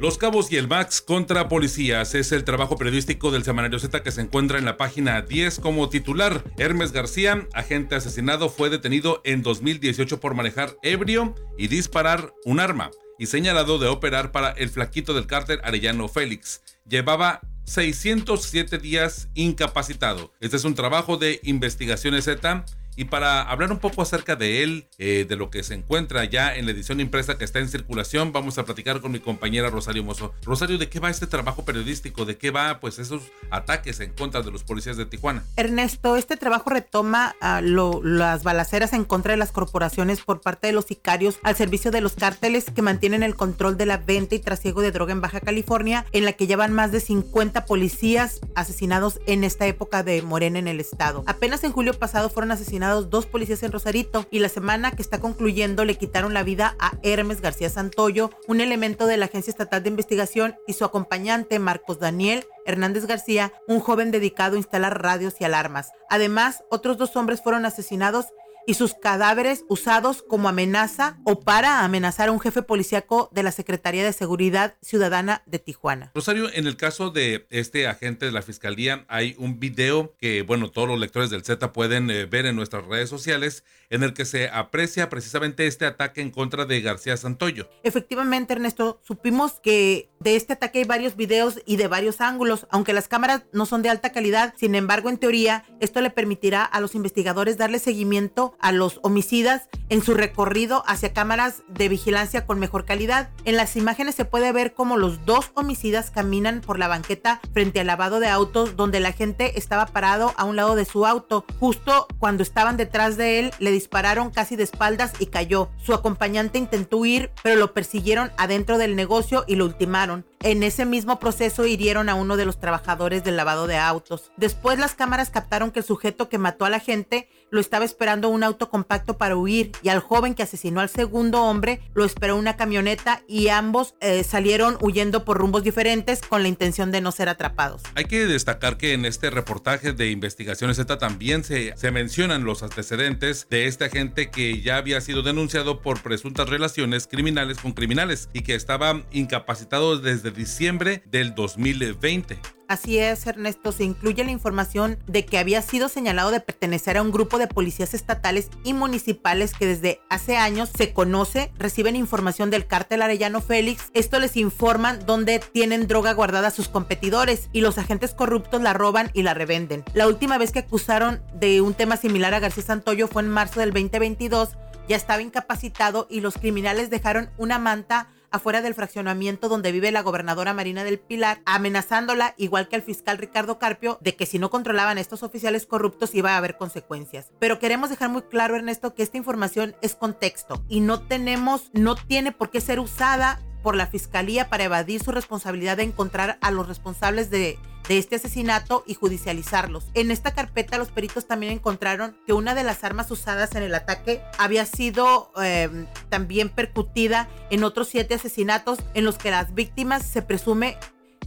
[0.00, 4.10] Los Cabos y el Max contra policías es el trabajo periodístico del Semanario Z que
[4.10, 6.42] se encuentra en la página 10 como titular.
[6.56, 12.90] Hermes García, agente asesinado, fue detenido en 2018 por manejar ebrio y disparar un arma
[13.18, 16.62] y señalado de operar para el flaquito del cárter Arellano Félix.
[16.88, 20.32] Llevaba 607 días incapacitado.
[20.40, 22.64] Este es un trabajo de investigaciones Z
[22.96, 26.54] Y para hablar un poco acerca de él, eh, de lo que se encuentra ya
[26.54, 30.04] en la edición impresa que está en circulación, vamos a platicar con mi compañera Rosario
[30.04, 30.34] Mozo.
[30.44, 32.24] Rosario, ¿de qué va este trabajo periodístico?
[32.24, 35.44] ¿De qué va pues esos ataques en contra de los policías de Tijuana?
[35.56, 40.72] Ernesto, este trabajo retoma lo, las balaceras en contra de las corporaciones por parte de
[40.72, 44.40] los sicarios al servicio de los cárteles que mantienen el control de la venta y
[44.40, 49.20] trasiego de droga en Baja California, en la que llevan más de 50 policías asesinados
[49.26, 51.22] en esta época de Morena en el estado.
[51.26, 55.20] Apenas en julio pasado fueron asesinados dos policías en Rosarito y la semana que está
[55.20, 59.82] concluyendo le quitaron la vida a Hermes García Santoyo, un elemento de la Agencia Estatal
[59.82, 65.34] de Investigación y su acompañante Marcos Daniel Hernández García, un joven dedicado a instalar radios
[65.40, 65.90] y alarmas.
[66.08, 68.26] Además, otros dos hombres fueron asesinados
[68.66, 73.52] y sus cadáveres usados como amenaza o para amenazar a un jefe policíaco de la
[73.52, 76.12] Secretaría de Seguridad Ciudadana de Tijuana.
[76.14, 80.70] Rosario, en el caso de este agente de la Fiscalía, hay un video que, bueno,
[80.70, 84.24] todos los lectores del Z pueden eh, ver en nuestras redes sociales, en el que
[84.24, 87.68] se aprecia precisamente este ataque en contra de García Santoyo.
[87.82, 92.92] Efectivamente, Ernesto, supimos que de este ataque hay varios videos y de varios ángulos, aunque
[92.92, 96.80] las cámaras no son de alta calidad, sin embargo, en teoría, esto le permitirá a
[96.80, 102.58] los investigadores darle seguimiento a los homicidas en su recorrido hacia cámaras de vigilancia con
[102.58, 103.30] mejor calidad.
[103.46, 107.80] En las imágenes se puede ver cómo los dos homicidas caminan por la banqueta frente
[107.80, 111.46] al lavado de autos donde la gente estaba parado a un lado de su auto.
[111.58, 115.70] Justo cuando estaban detrás de él le dispararon casi de espaldas y cayó.
[115.82, 120.09] Su acompañante intentó huir pero lo persiguieron adentro del negocio y lo ultimaron.
[120.10, 120.29] canon.
[120.42, 124.32] En ese mismo proceso hirieron a uno de los trabajadores del lavado de autos.
[124.38, 128.30] Después las cámaras captaron que el sujeto que mató a la gente lo estaba esperando
[128.30, 132.36] un auto compacto para huir y al joven que asesinó al segundo hombre lo esperó
[132.36, 137.12] una camioneta y ambos eh, salieron huyendo por rumbos diferentes con la intención de no
[137.12, 137.82] ser atrapados.
[137.94, 142.62] Hay que destacar que en este reportaje de Investigaciones Z también se, se mencionan los
[142.62, 148.30] antecedentes de este agente que ya había sido denunciado por presuntas relaciones criminales con criminales
[148.32, 152.38] y que estaba incapacitado desde diciembre del 2020.
[152.70, 157.02] Así es, Ernesto, se incluye la información de que había sido señalado de pertenecer a
[157.02, 162.48] un grupo de policías estatales y municipales que desde hace años se conoce, reciben información
[162.48, 163.90] del cártel Arellano Félix.
[163.92, 168.72] Esto les informan dónde tienen droga guardada a sus competidores y los agentes corruptos la
[168.72, 169.82] roban y la revenden.
[169.92, 173.58] La última vez que acusaron de un tema similar a García Santoyo fue en marzo
[173.58, 174.50] del 2022.
[174.88, 180.02] Ya estaba incapacitado y los criminales dejaron una manta afuera del fraccionamiento donde vive la
[180.02, 184.50] gobernadora Marina del Pilar, amenazándola, igual que al fiscal Ricardo Carpio, de que si no
[184.50, 187.32] controlaban a estos oficiales corruptos iba a haber consecuencias.
[187.38, 191.96] Pero queremos dejar muy claro, Ernesto, que esta información es contexto y no tenemos, no
[191.96, 196.50] tiene por qué ser usada por la fiscalía para evadir su responsabilidad de encontrar a
[196.50, 199.88] los responsables de, este asesinato y judicializarlos.
[199.94, 203.74] En esta carpeta los peritos también encontraron que una de las armas usadas en el
[203.74, 210.04] ataque había sido eh, también percutida en otros siete asesinatos en los que las víctimas
[210.04, 210.78] se presume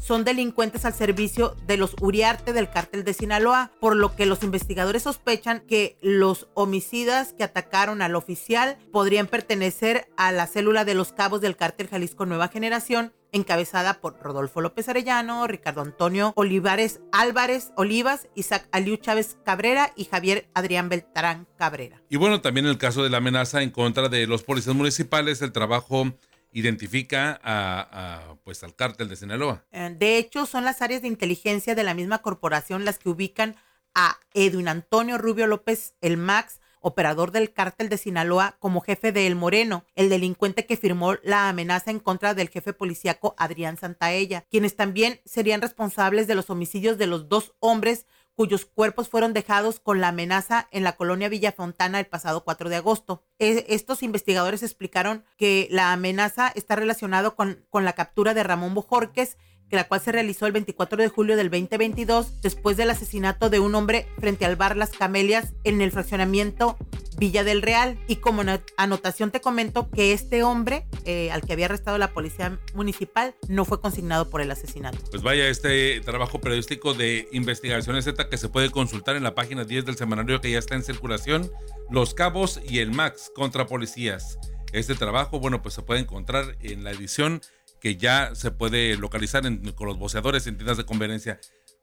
[0.04, 4.44] son delincuentes al servicio de los Uriarte del cártel de Sinaloa, por lo que los
[4.44, 10.94] investigadores sospechan que los homicidas que atacaron al oficial podrían pertenecer a la célula de
[10.94, 17.00] los cabos del cártel Jalisco Nueva Generación, encabezada por Rodolfo López Arellano, Ricardo Antonio Olivares
[17.14, 22.02] Álvarez Olivas, Isaac Aliu Chávez Cabrera y Javier Adrián Beltrán Cabrera.
[22.10, 25.54] Y bueno, también el caso de la amenaza en contra de los policías municipales, el
[25.54, 26.12] trabajo
[26.54, 29.66] identifica a, pues al cártel de Sinaloa.
[29.72, 33.56] De hecho, son las áreas de inteligencia de la misma corporación las que ubican
[33.96, 39.26] a Edwin Antonio Rubio López, el Max, operador del cártel de Sinaloa, como jefe de
[39.26, 44.46] El Moreno, el delincuente que firmó la amenaza en contra del jefe policíaco Adrián Santaella,
[44.52, 49.80] quienes también serían responsables de los homicidios de los dos hombres cuyos cuerpos fueron dejados
[49.80, 53.24] con la amenaza en la colonia Villa Fontana el pasado 4 de agosto.
[53.40, 58.74] E estos investigadores explicaron que la amenaza está relacionada con, con la captura de Ramón
[58.74, 59.38] Bojorques,
[59.70, 63.76] la cual se realizó el 24 de julio del 2022 después del asesinato de un
[63.76, 66.78] hombre frente al bar Las Camelias en el fraccionamiento
[67.18, 67.98] Villa del Real.
[68.08, 68.44] Y como
[68.78, 73.66] anotación te comento que este hombre eh, al que había arrestado la policía municipal no
[73.66, 74.98] fue consignado por el asesinato.
[75.10, 79.64] Pues vaya, este trabajo periodístico de investigaciones Z que se puede consultar en la página
[79.64, 81.52] 10 del semanario que ya está en circulación,
[81.90, 84.38] Los Cabos y el Max contra policías.
[84.72, 87.42] Este trabajo, bueno, pues se puede encontrar en la edición
[87.84, 89.44] que ya se puede localizar
[89.76, 91.42] con los voceadores en tiendas de conveniencia.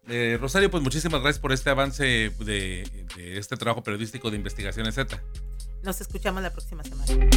[0.08, 2.04] Eh, Rosario, pues muchísimas gracias por este avance
[2.38, 5.22] de, de, este trabajo periodístico de Investigaciones Z.
[5.82, 7.28] Nos escuchamos la próxima semana.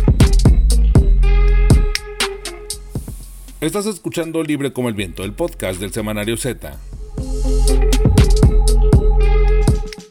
[3.59, 6.79] Estás escuchando Libre como el Viento, el podcast del semanario Z.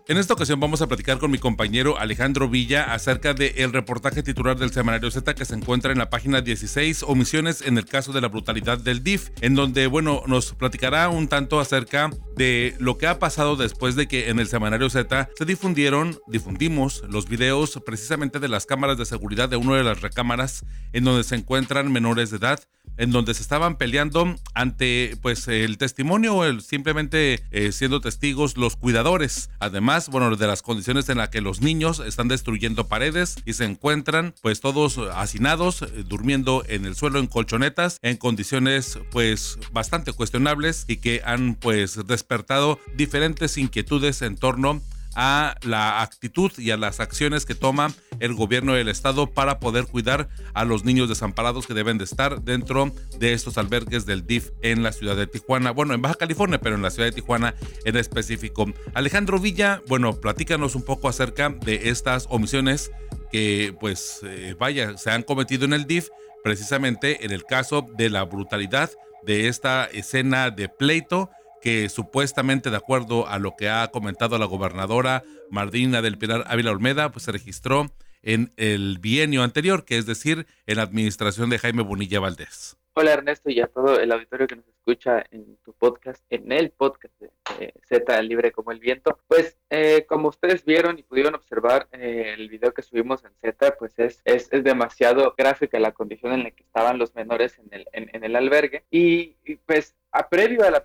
[0.08, 4.58] En esta ocasión vamos a platicar con mi compañero Alejandro Villa acerca del reportaje titular
[4.58, 8.20] del semanario Z que se encuentra en la página 16, omisiones en el caso de
[8.20, 13.06] la brutalidad del DIF, en donde, bueno, nos platicará un tanto acerca de lo que
[13.06, 18.40] ha pasado después de que en el semanario Z se difundieron, difundimos los videos precisamente
[18.40, 22.30] de las cámaras de seguridad de una de las recámaras en donde se encuentran menores
[22.30, 22.60] de edad
[22.96, 28.76] en donde se estaban peleando ante pues el testimonio o simplemente eh, siendo testigos los
[28.76, 29.50] cuidadores.
[29.60, 33.64] Además, bueno, de las condiciones en las que los niños están destruyendo paredes y se
[33.64, 40.12] encuentran pues todos hacinados, eh, durmiendo en el suelo en colchonetas en condiciones pues bastante
[40.12, 44.80] cuestionables y que han pues despertado diferentes inquietudes en torno
[45.14, 49.86] a la actitud y a las acciones que toma el gobierno del estado para poder
[49.86, 54.50] cuidar a los niños desamparados que deben de estar dentro de estos albergues del DIF
[54.62, 57.54] en la ciudad de Tijuana, bueno, en Baja California, pero en la ciudad de Tijuana
[57.84, 58.66] en específico.
[58.94, 62.90] Alejandro Villa, bueno, platícanos un poco acerca de estas omisiones
[63.30, 66.08] que pues eh, vaya, se han cometido en el DIF,
[66.44, 68.90] precisamente en el caso de la brutalidad
[69.24, 71.30] de esta escena de pleito
[71.62, 76.72] que supuestamente, de acuerdo a lo que ha comentado la gobernadora Mardina del Pilar Ávila
[76.72, 77.86] Olmeda, pues se registró
[78.22, 82.76] en el bienio anterior, que es decir, en la administración de Jaime Bonilla Valdés.
[82.94, 86.70] Hola Ernesto y a todo el auditorio que nos escucha en tu podcast, en el
[86.70, 89.18] podcast de Z Libre como el Viento.
[89.28, 93.76] Pues eh, como ustedes vieron y pudieron observar eh, el video que subimos en Z,
[93.78, 97.68] pues es, es, es, demasiado gráfica la condición en la que estaban los menores en
[97.72, 98.84] el, en, el albergue.
[98.90, 100.84] Y, pues a previo a la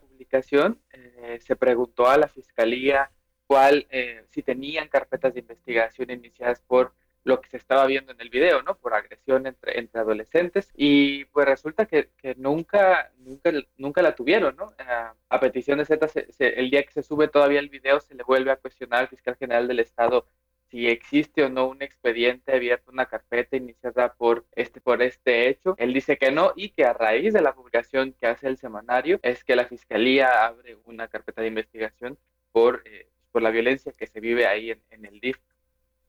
[0.91, 3.11] eh, se preguntó a la fiscalía
[3.45, 8.21] cuál, eh, si tenían carpetas de investigación iniciadas por lo que se estaba viendo en
[8.21, 8.77] el video, ¿no?
[8.77, 10.71] Por agresión entre, entre adolescentes.
[10.75, 14.73] Y pues resulta que, que nunca, nunca, nunca la tuvieron, ¿no?
[15.29, 16.07] a petición de Z,
[16.39, 19.35] el día que se sube todavía el video, se le vuelve a cuestionar al fiscal
[19.35, 20.25] general del Estado
[20.69, 25.75] si existe o no un expediente abierto, una carpeta iniciada por este, por este hecho.
[25.77, 29.19] Él dice que no y que a raíz de la publicación que hace el semanario
[29.23, 32.17] es que la fiscalía abre una carpeta de investigación
[32.51, 35.37] por, eh, por la violencia que se vive ahí en, el DIF.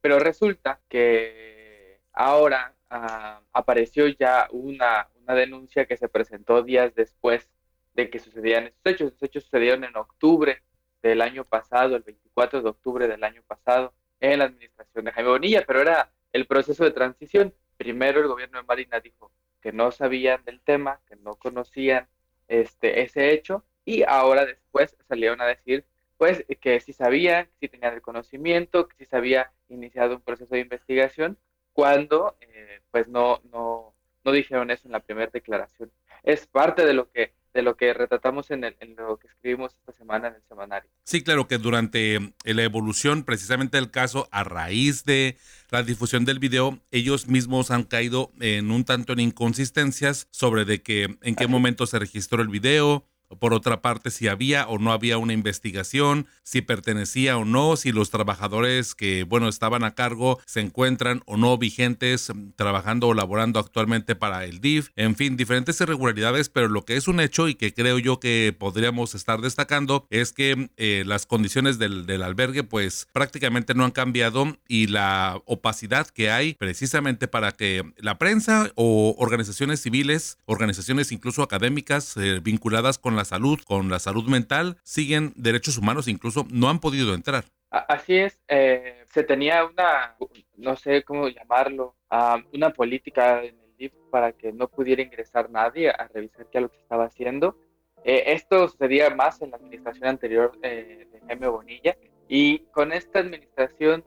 [0.01, 7.49] Pero resulta que ahora ah, apareció ya una, una denuncia que se presentó días después
[7.95, 9.09] de que sucedían estos hechos.
[9.13, 10.63] Estos hechos sucedieron en octubre
[11.03, 15.31] del año pasado, el 24 de octubre del año pasado en la administración de Jaime
[15.31, 17.55] Bonilla, pero era el proceso de transición.
[17.77, 22.09] Primero el gobierno de Marina dijo que no sabían del tema, que no conocían
[22.49, 25.85] este, ese hecho, y ahora después salieron a decir
[26.19, 30.21] pues que sí sabían, que sí tenían el conocimiento, que sí se había iniciado un
[30.21, 31.39] proceso de investigación,
[31.73, 35.93] cuando eh, pues no, no, no dijeron eso en la primera declaración.
[36.25, 38.63] Es parte de lo que de lo que retratamos en,
[38.97, 40.91] lo que escribimos esta semana en el semanario.
[41.05, 45.39] Sí, claro que durante eh, la evolución precisamente del caso, a raíz de
[45.71, 50.83] la difusión del video, ellos mismos han caído en un tanto en inconsistencias sobre de
[50.83, 53.08] que en qué momento se registró el video,
[53.39, 57.93] por otra parte, si había o no había una investigación, si pertenecía o no, si
[57.93, 63.15] los trabajadores que, bueno, estaban a cargo se encuentran o no vigentes mm, trabajando o
[63.15, 67.49] laborando actualmente para el DIF, en fin, diferentes irregularidades, pero lo que es un hecho
[67.49, 72.23] y que creo yo que podríamos estar destacando es que eh, las condiciones del, del
[72.23, 78.19] albergue pues prácticamente no han cambiado y la opacidad que hay precisamente para que la
[78.19, 84.27] prensa o organizaciones civiles, organizaciones incluso académicas eh, vinculadas con la salud, con la salud
[84.27, 87.45] mental, siguen derechos humanos, incluso no han podido entrar.
[87.71, 90.17] Así es, eh, se tenía una,
[90.57, 91.97] no sé cómo llamarlo,
[92.55, 96.63] una política en el DIF para que no pudiera ingresar nadie a revisar qué es
[96.63, 97.59] lo que estaba haciendo.
[98.05, 103.19] Eh, esto sucedía más en la administración anterior eh, de Jaime Bonilla y con esta
[103.19, 104.03] administración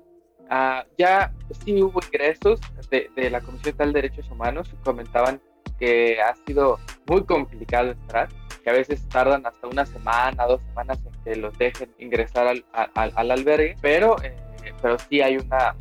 [0.49, 1.31] ah, ya
[1.63, 5.39] sí hubo ingresos de, de la Comisión de Derechos Humanos, comentaban
[5.77, 8.29] que ha sido muy complicado entrar
[8.61, 12.65] que a veces tardan hasta una semana, dos semanas en que los dejen ingresar al,
[12.73, 14.35] al, albergue, pero, eh,
[14.81, 15.75] pero sí hay una,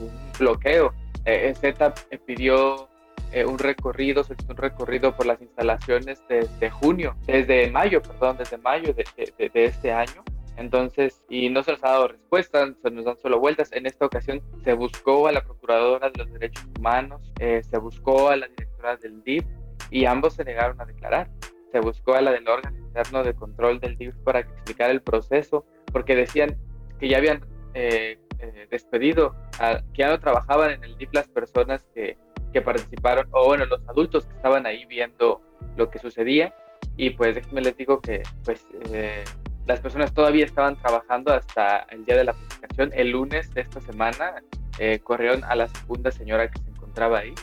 [0.00, 0.92] un bloqueo.
[1.24, 1.94] Eh, Z
[2.26, 2.88] pidió
[3.32, 8.92] eh, un recorrido, un recorrido por las instalaciones desde junio, desde mayo, perdón, desde mayo
[8.92, 10.22] de, de, de, este año.
[10.56, 13.72] Entonces, y no se nos ha dado respuesta, se nos dan solo vueltas.
[13.72, 18.36] En esta ocasión se buscó a la Procuradora de los Derechos Humanos, se buscó a
[18.36, 19.44] la directora del DIF
[19.90, 21.28] y ambos se negaron a declarar
[21.74, 25.66] se buscó a la del órgano interno de control del DIF para explicar el proceso,
[25.92, 26.56] porque decían
[27.00, 31.26] que ya habían eh, eh, despedido, a, que ya no trabajaban en el DIF las
[31.26, 32.16] personas que,
[32.52, 35.42] que, participaron, o bueno, los adultos que estaban ahí viendo
[35.76, 36.54] lo que sucedía.
[36.96, 39.24] Y pues déjenme les digo que pues eh,
[39.66, 42.92] las personas todavía estaban trabajando hasta el día de la publicación.
[42.94, 44.36] El lunes de esta semana
[44.78, 47.34] eh, corrieron a la segunda señora que se encontraba ahí.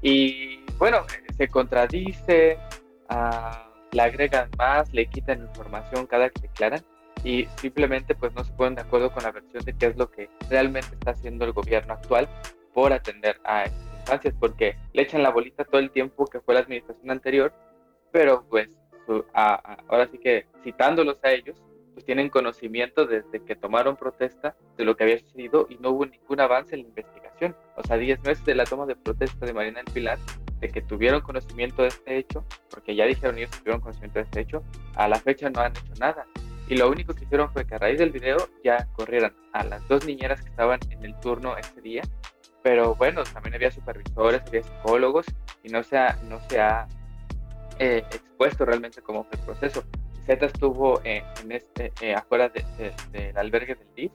[0.00, 1.04] Y bueno,
[1.36, 2.56] se contradice,
[3.10, 6.80] uh, le agregan más, le quitan información cada que declaran
[7.22, 10.10] y simplemente pues no se ponen de acuerdo con la versión de qué es lo
[10.10, 12.28] que realmente está haciendo el gobierno actual
[12.74, 16.54] por atender a estas infancias, porque le echan la bolita todo el tiempo que fue
[16.54, 17.54] la administración anterior,
[18.10, 18.68] pero pues
[19.32, 21.62] ahora sí que citándolos a ellos,
[21.94, 26.06] pues tienen conocimiento desde que tomaron protesta de lo que había sucedido y no hubo
[26.06, 27.56] ningún avance en la investigación.
[27.76, 30.18] O sea, 10 meses de la toma de protesta de Marina del Pilar,
[30.64, 34.24] de que tuvieron conocimiento de este hecho, porque ya dijeron ellos que tuvieron conocimiento de
[34.24, 34.62] este hecho,
[34.94, 36.26] a la fecha no han hecho nada.
[36.68, 39.86] Y lo único que hicieron fue que a raíz del video ya corrieran a las
[39.88, 42.02] dos niñeras que estaban en el turno ese día.
[42.62, 45.26] Pero bueno, también había supervisores, había psicólogos
[45.62, 46.88] y no se ha, no se ha
[47.78, 49.84] eh, expuesto realmente cómo fue el proceso.
[50.24, 54.12] Z estuvo en este, eh, afuera del albergue del DIF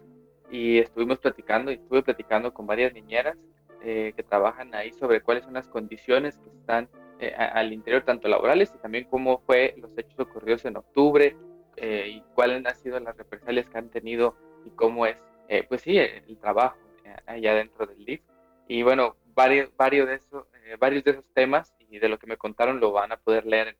[0.49, 3.37] y estuvimos platicando y estuve platicando con varias niñeras
[3.83, 6.89] eh, que trabajan ahí sobre cuáles son las condiciones que están
[7.37, 11.35] al interior, tanto laborales y también cómo fue los hechos ocurridos en octubre,
[11.81, 15.15] eh, y cuáles han sido las represalias que han tenido y cómo es,
[15.47, 18.21] eh, pues sí, el, trabajo eh, allá dentro del DIF.
[18.67, 20.45] Y bueno, varios, varios, de esos,
[20.77, 23.77] varios de esos temas y de lo que me contaron lo van a poder leer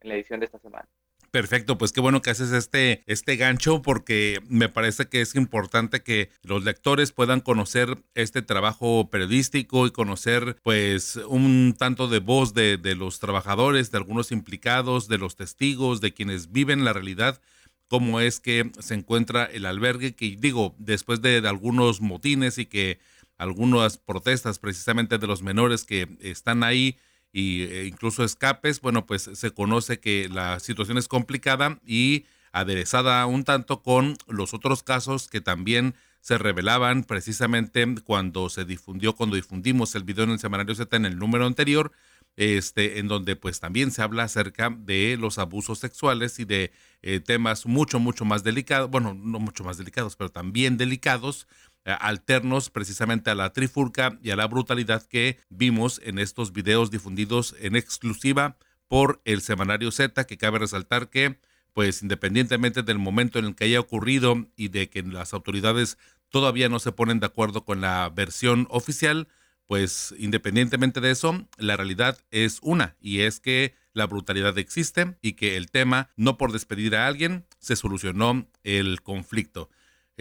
[0.00, 0.88] en la edición de esta semana.
[1.32, 6.02] Perfecto, pues qué bueno que haces este, este gancho porque me parece que es importante
[6.02, 12.52] que los lectores puedan conocer este trabajo periodístico y conocer pues un tanto de voz
[12.52, 17.40] de, de los trabajadores, de algunos implicados, de los testigos, de quienes viven la realidad
[17.88, 22.66] cómo es que se encuentra el albergue, que digo, después de, de, algunos motines y
[22.66, 22.98] que
[23.38, 26.98] algunas protestas precisamente de los menores que están ahí,
[27.32, 33.24] y, e incluso escapes, bueno, pues se conoce que la situación es complicada y aderezada
[33.26, 39.36] un tanto con los otros casos que también se revelaban precisamente cuando se difundió, cuando
[39.36, 41.90] difundimos el video en el semanario Z en el número anterior,
[42.36, 46.72] este, en donde pues también se habla acerca de los abusos sexuales y de
[47.02, 51.71] eh, temas mucho, mucho más delicados, bueno, no mucho más delicados, pero también delicados, eh,
[51.84, 57.54] alternos precisamente a la trifulca y a la brutalidad que vimos en estos videos difundidos
[57.60, 58.56] en exclusiva
[58.88, 61.40] por el semanario Z, que cabe resaltar que,
[61.72, 66.68] pues independientemente del momento en el que haya ocurrido y de que las autoridades todavía
[66.68, 69.28] no se ponen de acuerdo con la versión oficial,
[69.66, 75.32] pues independientemente de eso, la realidad es una, y es que la brutalidad existe y
[75.34, 79.70] que el tema, no por despedir a alguien, se solucionó el conflicto.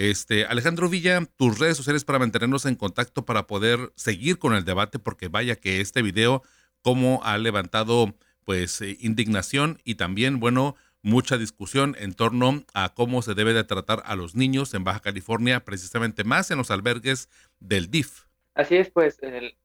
[0.02, 4.66] Este, Alejandro Villa, tus redes sociales para mantenernos en contacto para poder seguir con el
[4.66, 6.42] debate, porque vaya que este video,
[6.82, 13.22] como ha levantado pues eh, indignación y también, bueno, mucha discusión en torno a cómo
[13.22, 17.30] se debe de tratar a los niños en Baja California, precisamente más en los albergues
[17.60, 18.24] del DIF.
[18.56, 19.56] Así es, pues el,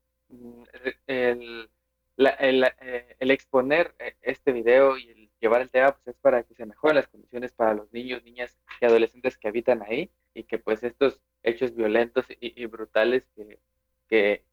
[1.06, 1.70] el,
[2.18, 6.66] eh, exponer eh, este video y el llevar el tema pues es para que se
[6.66, 10.82] mejoren las condiciones para los niños, niñas y adolescentes que habitan ahí y que pues
[10.82, 13.58] estos hechos violentos y, brutales que,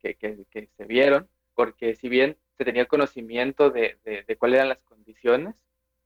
[0.02, 4.82] que, que, se vieron, porque si bien se tenía conocimiento de, de, cuáles eran las
[4.84, 5.56] condiciones,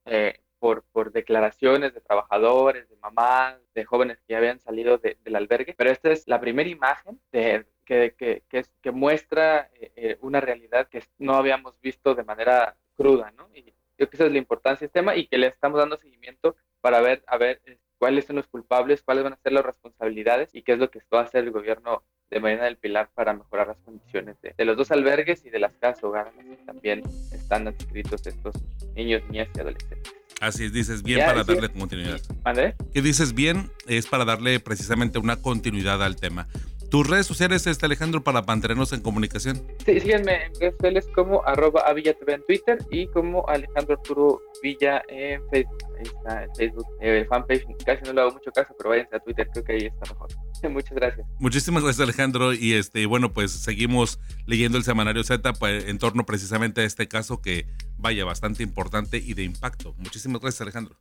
[0.06, 5.36] eh, por, por, declaraciones de trabajadores, de mamás, de jóvenes que ya habían salido del
[5.36, 8.42] albergue, pero esta es la primera imagen de, que, que,
[8.82, 13.48] que, muestra eh, eh, una realidad que no habíamos visto de manera cruda, ¿no?
[13.54, 15.96] Y creo que esa es la importancia de este tema y que le estamos dando
[15.96, 17.62] seguimiento para ver, a ver
[17.98, 21.00] cuáles son los culpables, cuáles van a ser las responsabilidades y qué es lo que
[21.12, 24.76] va a hacer el gobierno de Marina del Pilar para mejorar las condiciones de, los
[24.76, 28.54] dos albergues y de las casas hogares que también están adscritos estos
[28.94, 30.14] niños, niñas y adolescentes.
[30.40, 32.20] Así es, dices bien para darle continuidad.
[32.44, 32.76] ¿André?
[32.92, 36.46] Que dices bien es para darle precisamente una continuidad al tema.
[36.90, 39.62] ¿Tus redes sociales, este Alejandro, para mantenernos en comunicación?
[39.84, 45.02] Sí, síguenme en redes sociales como arroba TV en Twitter y como Alejandro Arturo Villa
[45.08, 45.78] en Facebook.
[45.98, 47.66] Ahí está el Facebook, el fanpage.
[47.84, 50.28] Casi no le hago mucho caso, pero váyanse a Twitter, creo que ahí está mejor.
[50.70, 51.26] Muchas gracias.
[51.38, 52.54] Muchísimas gracias, Alejandro.
[52.54, 57.06] Y este, bueno, pues seguimos leyendo el semanario Z pues, en torno precisamente a este
[57.06, 57.66] caso que
[57.98, 59.94] vaya bastante importante y de impacto.
[59.98, 60.96] Muchísimas gracias, Alejandro.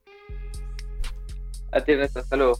[1.71, 2.19] A ti, Ernesto.
[2.19, 2.59] Hasta luego.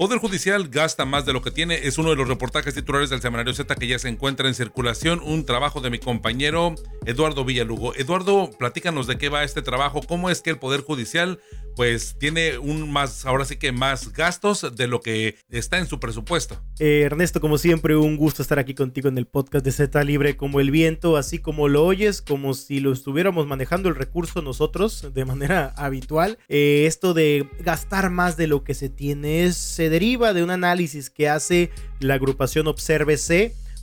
[0.00, 1.86] Poder Judicial gasta más de lo que tiene.
[1.86, 5.20] Es uno de los reportajes titulares del Semanario Z que ya se encuentra en circulación.
[5.22, 6.74] Un trabajo de mi compañero
[7.04, 7.94] Eduardo Villalugo.
[7.94, 10.00] Eduardo, platícanos de qué va este trabajo.
[10.08, 11.38] ¿Cómo es que el Poder Judicial
[11.76, 16.00] pues tiene un más, ahora sí que más gastos de lo que está en su
[16.00, 16.60] presupuesto?
[16.78, 20.36] Eh, Ernesto, como siempre, un gusto estar aquí contigo en el podcast de Z Libre
[20.36, 25.12] como el viento, así como lo oyes, como si lo estuviéramos manejando el recurso nosotros
[25.14, 26.38] de manera habitual.
[26.48, 29.56] Eh, esto de gastar más de lo que se tiene es
[29.90, 33.18] deriva de un análisis que hace la agrupación Observe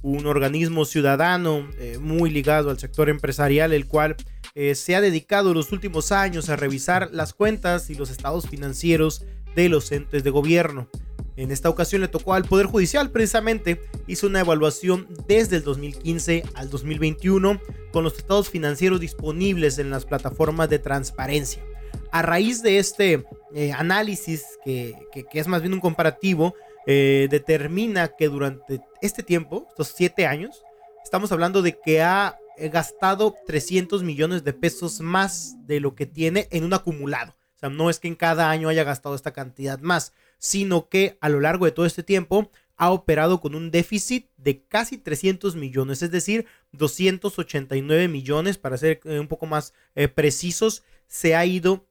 [0.02, 4.16] un organismo ciudadano eh, muy ligado al sector empresarial, el cual
[4.56, 9.26] eh, se ha dedicado los últimos años a revisar las cuentas y los estados financieros
[9.56, 10.88] de los entes de gobierno.
[11.36, 16.44] En esta ocasión le tocó al Poder Judicial precisamente, hizo una evaluación desde el 2015
[16.56, 21.62] al 2021 con los estados financieros disponibles en las plataformas de transparencia
[22.12, 24.96] a raíz de este eh, análisis, que,
[25.34, 26.56] es más bien un comparativo,
[26.86, 30.64] eh, determina que durante este tiempo, estos siete años,
[31.04, 36.06] estamos hablando de que ha eh, gastado 300 millones de pesos más de lo que
[36.06, 37.36] tiene en un acumulado.
[37.56, 41.18] O sea, no es que en cada año haya gastado esta cantidad más, sino que
[41.22, 45.56] a lo largo de todo este tiempo ha operado con un déficit de casi 300
[45.56, 49.74] millones, es decir, 289 millones, para ser un poco más
[50.14, 51.88] precisos, se ha ido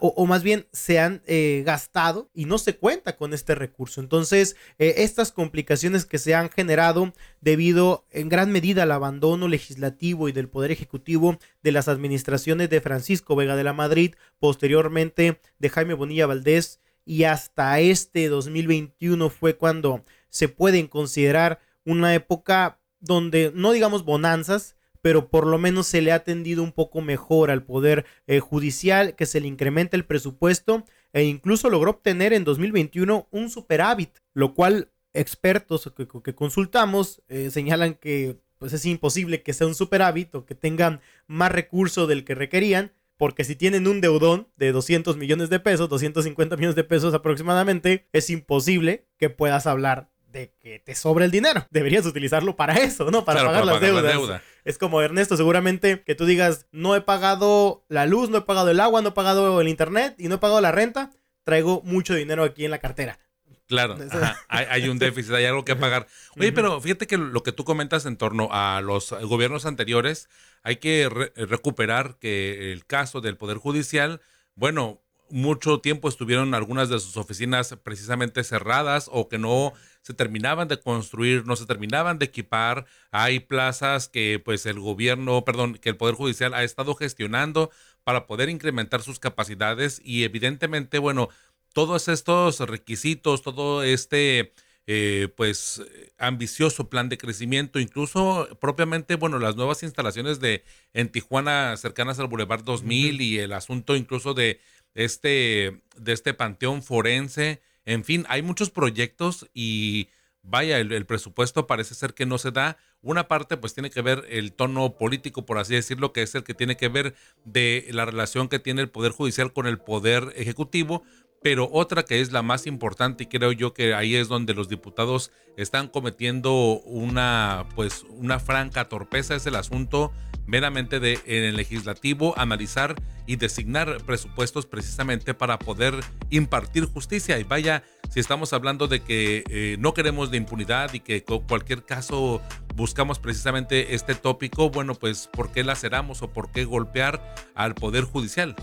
[0.00, 4.00] o, más bien se han eh, gastado y no se cuenta con este recurso.
[4.00, 10.28] Entonces, eh, estas complicaciones que se han generado debido en gran medida al abandono legislativo
[10.28, 15.68] y del Poder Ejecutivo de las administraciones de Francisco Vega de la Madrid, posteriormente de
[15.70, 23.52] Jaime Bonilla Valdés y hasta este 2021 fue cuando se pueden considerar una época donde
[23.54, 24.75] no digamos bonanzas,
[25.06, 29.14] pero por lo menos se le ha atendido un poco mejor al Poder eh, Judicial,
[29.14, 34.52] que se le incrementa el presupuesto e incluso logró obtener en 2021 un superávit, lo
[34.52, 40.44] cual expertos que, consultamos eh, señalan que pues es imposible que sea un superávit o
[40.44, 45.50] que tengan más recursos del que requerían, porque si tienen un deudón de 200 millones
[45.50, 50.94] de pesos, 250 millones de pesos aproximadamente, es imposible que puedas hablar de que te
[50.94, 51.66] sobra el dinero.
[51.70, 53.24] Deberías utilizarlo para eso, ¿no?
[53.24, 54.42] Para pagar las deudas.
[54.64, 58.70] Es como Ernesto, seguramente que tú digas, no he pagado la luz, no he pagado
[58.70, 61.10] el agua, no he pagado el internet y no he pagado la renta,
[61.44, 63.18] traigo mucho dinero aquí en la cartera.
[63.66, 63.96] Claro,
[64.48, 66.06] hay, un déficit, hay algo que pagar.
[66.38, 70.28] Oye, pero fíjate que lo que tú comentas en torno a los gobiernos anteriores,
[70.62, 74.20] hay que recuperar que el caso del Poder Judicial,
[74.54, 79.72] bueno, mucho tiempo estuvieron algunas de sus oficinas precisamente cerradas o que no
[80.02, 82.86] se terminaban de construir, no se terminaban de equipar.
[83.10, 87.70] Hay plazas que pues el gobierno, perdón, que el Poder Judicial ha estado gestionando
[88.04, 91.28] para poder incrementar sus capacidades y evidentemente, bueno,
[91.72, 94.54] todos estos requisitos, todo este
[94.88, 95.82] eh, pues
[96.16, 100.62] ambicioso plan de crecimiento, incluso propiamente, bueno, las nuevas instalaciones de
[100.94, 104.60] en Tijuana cercanas al Boulevard 2000 y el asunto incluso de
[104.96, 107.60] este, de este panteón forense.
[107.84, 110.08] En fin, hay muchos proyectos y
[110.42, 112.78] vaya, el, presupuesto parece ser que no se da.
[113.02, 116.44] Una parte pues tiene que ver el tono político, por así decirlo, que es el
[116.44, 120.32] que tiene que ver de la relación que tiene el Poder Judicial con el Poder
[120.34, 121.04] Ejecutivo,
[121.42, 124.68] pero otra que es la más importante y creo yo que ahí es donde los
[124.68, 130.12] diputados están cometiendo una pues una franca torpeza es el asunto
[130.46, 132.94] meramente de en el legislativo analizar
[133.26, 135.94] y designar presupuestos precisamente para poder
[136.30, 137.38] impartir justicia.
[137.38, 141.84] Y vaya si estamos hablando de que eh, no queremos de impunidad y que cualquier
[141.84, 142.40] caso
[142.74, 148.04] buscamos precisamente este tópico bueno pues por qué laceramos o por qué golpear al poder
[148.04, 148.54] judicial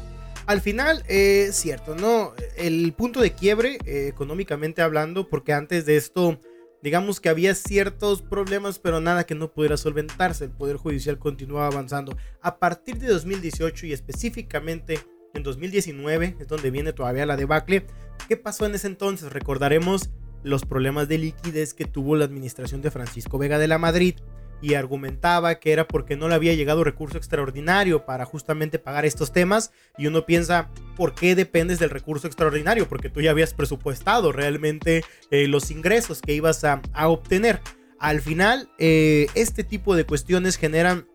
[0.46, 2.34] al final, es eh, cierto, ¿no?
[2.58, 6.40] El punto de quiebre, eh, económicamente hablando, porque antes de esto,
[6.82, 10.46] digamos que había ciertos problemas, pero nada que no pudiera solventarse.
[10.46, 12.18] El Poder Judicial continuaba avanzando.
[12.42, 15.00] A partir de 2018 y específicamente
[15.34, 17.86] en 2019, es donde viene todavía la debacle.
[18.28, 19.32] ¿Qué pasó en ese entonces?
[19.32, 20.10] Recordaremos
[20.44, 24.16] los problemas de liquidez que tuvo la administración de Francisco Vega de la Madrid
[24.64, 29.34] y argumentaba que era porque no le había llegado recurso extraordinario para justamente pagar estos
[29.34, 32.88] temas y uno piensa, ¿por qué dependes del recurso extraordinario?
[32.88, 37.60] Porque tú ya habías presupuestado realmente eh, los ingresos que ibas a, obtener.
[38.00, 41.08] Al final, eh, este tipo de cuestiones generan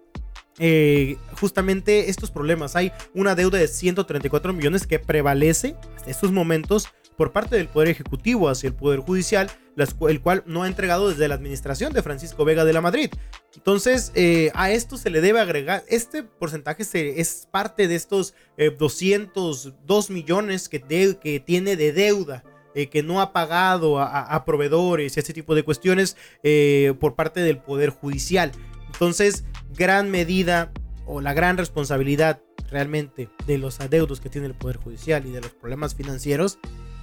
[0.58, 2.76] eh, justamente estos problemas.
[2.76, 6.88] Hay una deuda de 134 millones que prevalece hasta estos momentos
[7.18, 11.28] por parte del Poder Ejecutivo hacia el Poder Judicial, el cual no ha entregado desde
[11.28, 13.10] la administración de Francisco Vega de la Madrid.
[13.54, 16.82] Entonces, eh, a esto se le debe agregar, este porcentaje
[17.20, 18.32] es parte de estos
[18.78, 22.42] 202 eh, millones que, que tiene de deuda
[22.78, 27.40] eh, que no ha pagado a, proveedores y ese tipo de cuestiones eh, por parte
[27.40, 28.52] del Poder Judicial.
[28.92, 29.44] Entonces,
[29.74, 30.70] gran medida
[31.04, 32.40] o la gran responsabilidad
[32.70, 36.60] realmente de los adeudos que tiene el Poder Judicial y de los problemas financieros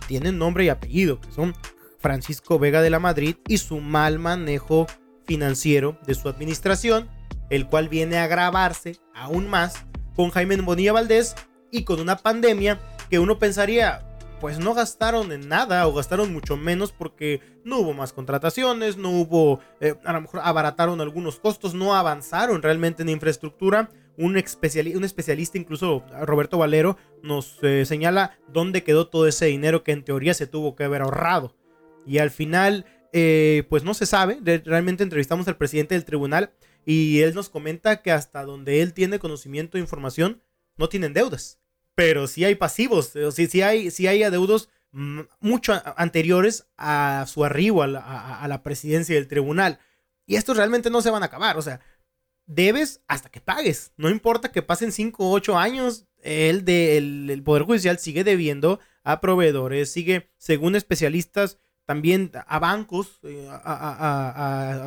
[0.08, 1.54] tienen nombre y apellido, que son
[2.00, 4.88] Francisco Vega de la Madrid y su mal manejo
[5.26, 7.10] financiero de su administración,
[7.50, 9.86] el cual viene a agravarse aún más
[10.16, 11.36] con Jaime Bonilla Valdés
[11.72, 12.80] y con una pandemia
[13.10, 14.06] que uno pensaría,
[14.40, 19.10] pues no gastaron en nada o gastaron mucho menos porque no hubo más contrataciones, no
[19.10, 23.90] hubo, eh, a lo mejor abarataron algunos costos, no avanzaron realmente en infraestructura.
[24.18, 30.04] Un, especialista, incluso Roberto Valero, nos eh, señala dónde quedó todo ese dinero que en
[30.04, 31.56] teoría se tuvo que haber ahorrado.
[32.06, 34.40] Y al final, eh, pues no se sabe.
[34.64, 36.52] Realmente entrevistamos al presidente del tribunal
[36.86, 40.42] y él nos comenta que hasta donde él tiene conocimiento e información,
[40.78, 41.60] no tienen deudas.
[41.96, 47.44] Pero sí hay pasivos, o sí, sí, hay, sí hay adeudos mucho anteriores a su
[47.44, 49.80] arribo a la, presidencia del tribunal.
[50.26, 51.58] Y estos realmente no se van a acabar.
[51.58, 51.82] O sea,
[52.46, 53.92] debes hasta que pagues.
[53.98, 58.80] No importa que pasen 5 o 8 años, el, de, el, Poder Judicial sigue debiendo
[59.04, 64.84] a proveedores, sigue, según especialistas, también a bancos, eh, a,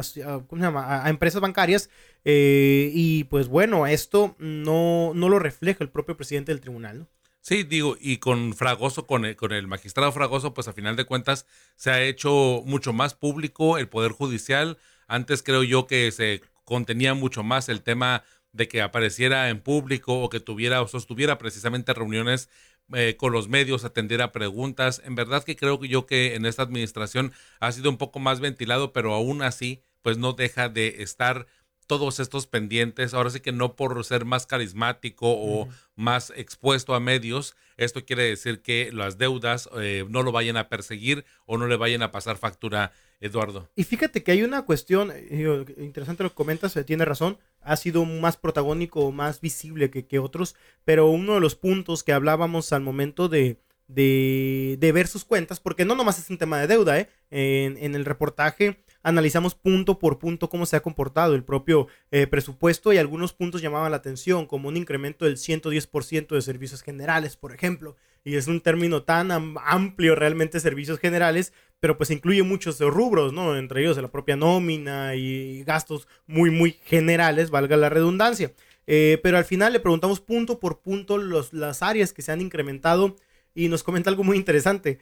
[1.05, 1.91] a, empresas bancarias.
[2.25, 6.99] Eh, y pues bueno, esto no, no lo refleja el propio presidente del tribunal.
[7.01, 7.09] ¿no?
[7.41, 11.05] Sí, digo, y con Fragoso, con el, con el magistrado Fragoso, pues a final de
[11.05, 11.47] cuentas
[11.77, 14.77] se ha hecho mucho más público el Poder Judicial.
[15.07, 20.21] Antes creo yo que se contenía mucho más el tema de que apareciera en público
[20.21, 22.51] o que tuviera o sostuviera precisamente reuniones
[22.93, 25.01] eh, con los medios, atendiera preguntas.
[25.07, 28.41] En verdad que creo que yo que en esta administración ha sido un poco más
[28.41, 31.47] ventilado, pero aún así, pues no deja de estar
[31.89, 33.15] todos estos pendientes.
[33.15, 38.25] Ahora sí que no por ser más carismático o más expuesto a medios, esto quiere
[38.25, 42.13] decir que las deudas eh, no lo vayan a perseguir o no le vayan a
[42.13, 43.69] pasar factura, Eduardo.
[43.75, 48.05] Y fíjate que hay una cuestión, eh, interesante lo que comentas, tiene razón ha sido
[48.05, 52.83] más protagónico, más visible que, que otros, pero uno de los puntos que hablábamos al
[52.83, 53.59] momento de,
[53.89, 57.09] de, de, ver sus cuentas, porque no nomás es un tema de deuda, ¿eh?
[57.31, 62.27] en, en, el reportaje analizamos punto por punto cómo se ha comportado el propio eh,
[62.27, 67.37] presupuesto y algunos puntos llamaban la atención, como un incremento del 110% de servicios generales,
[67.37, 72.79] por ejemplo, y es un término tan amplio realmente servicios generales, pero pues incluye muchos
[72.81, 73.57] rubros, ¿no?
[73.57, 78.53] Entre ellos la propia nómina y gastos muy, muy generales, valga la redundancia.
[78.87, 82.41] Eh, pero al final le preguntamos punto por punto los, las áreas que se han
[82.41, 83.17] incrementado
[83.55, 84.99] y nos comenta algo muy interesante.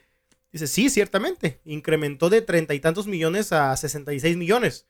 [0.56, 4.88] Dice, sí, ciertamente, incrementó de treinta y tantos millones a 66 millones,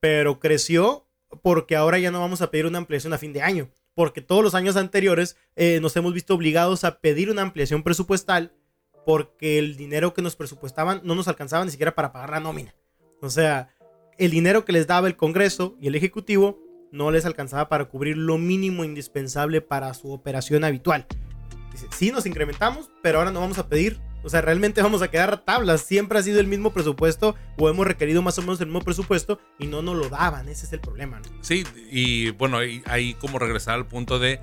[0.00, 1.06] pero creció
[1.40, 4.42] porque ahora ya no vamos a pedir una ampliación a fin de año, porque todos
[4.42, 8.52] los años anteriores eh, nos hemos visto obligados a pedir una ampliación presupuestal
[9.06, 12.74] porque el dinero que nos presupuestaban no nos alcanzaba ni siquiera para pagar la nómina.
[13.20, 13.68] O sea,
[14.16, 16.58] el dinero que les daba el Congreso y el Ejecutivo
[16.90, 21.06] no les alcanzaba para cubrir lo mínimo indispensable para su operación habitual.
[21.70, 24.07] Dice, sí nos incrementamos, pero ahora no vamos a pedir.
[24.22, 25.82] O sea, realmente vamos a quedar tablas.
[25.82, 29.38] Siempre ha sido el mismo presupuesto o hemos requerido más o menos el mismo presupuesto
[29.58, 30.48] y no nos lo daban.
[30.48, 31.20] Ese es el problema.
[31.40, 34.40] Sí, y bueno, ahí como regresar al punto de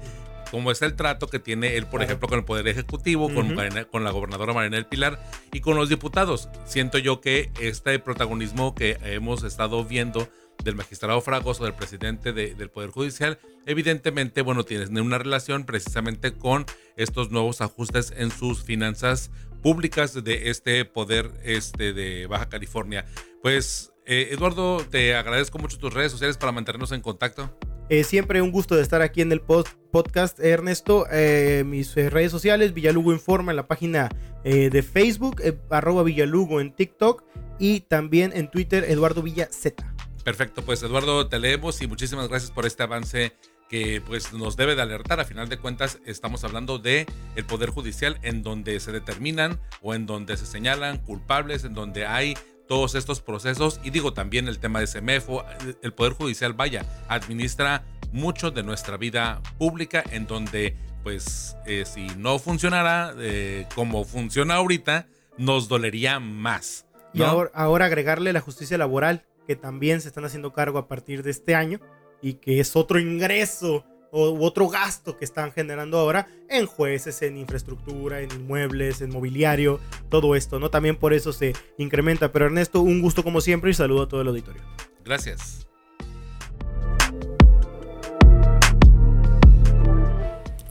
[0.52, 3.56] cómo es el trato que tiene él, por ejemplo, con el Poder Ejecutivo, con,
[3.92, 5.20] con la gobernadora Marina del Pilar
[5.52, 6.50] y con los diputados.
[6.66, 10.30] Siento yo que este protagonismo que hemos estado viendo
[10.64, 16.66] del magistrado Fragoso, del presidente del Poder Judicial, evidentemente, bueno, tiene una relación precisamente con
[16.96, 19.32] estos nuevos ajustes en sus finanzas
[19.66, 23.04] públicas de este poder este, de Baja California.
[23.42, 27.52] Pues, eh, Eduardo, te agradezco mucho tus redes sociales para mantenernos en contacto.
[27.90, 31.08] Eh, siempre un gusto de estar aquí en el podcast, Ernesto.
[31.12, 34.10] Eh, mis redes sociales, Villalugo Informa en la página
[34.44, 35.42] de Facebook,
[35.72, 37.24] arroba Villalugo en TikTok
[37.58, 39.96] y también en Twitter, Eduardo Villa Z.
[40.24, 43.34] Perfecto, pues Eduardo, te leemos y muchísimas gracias por este avance
[43.76, 45.20] que pues nos debe de alertar.
[45.20, 47.06] A final de cuentas, estamos hablando de
[47.36, 52.06] el poder judicial en donde se determinan o en donde se señalan culpables, en donde
[52.06, 52.38] hay
[52.70, 55.44] todos estos procesos y digo también el tema de CEMEFO,
[55.82, 62.08] el Poder Judicial, vaya, administra mucho de nuestra vida pública en donde pues eh, si
[62.16, 65.08] no funcionara eh, como funciona ahorita,
[65.38, 66.86] nos dolería más.
[67.14, 71.24] Y ahora, ahora agregarle la justicia laboral, que también se están haciendo cargo a partir
[71.24, 71.82] de este año
[72.26, 77.38] y que es otro ingreso o otro gasto que están generando ahora en jueces, en
[77.38, 80.72] infraestructura, en inmuebles, en mobiliario, todo esto, ¿no?
[80.72, 82.32] También por eso se incrementa.
[82.32, 84.64] Pero Ernesto, un gusto como siempre y saludo a todo el auditorio.
[85.04, 85.68] Gracias.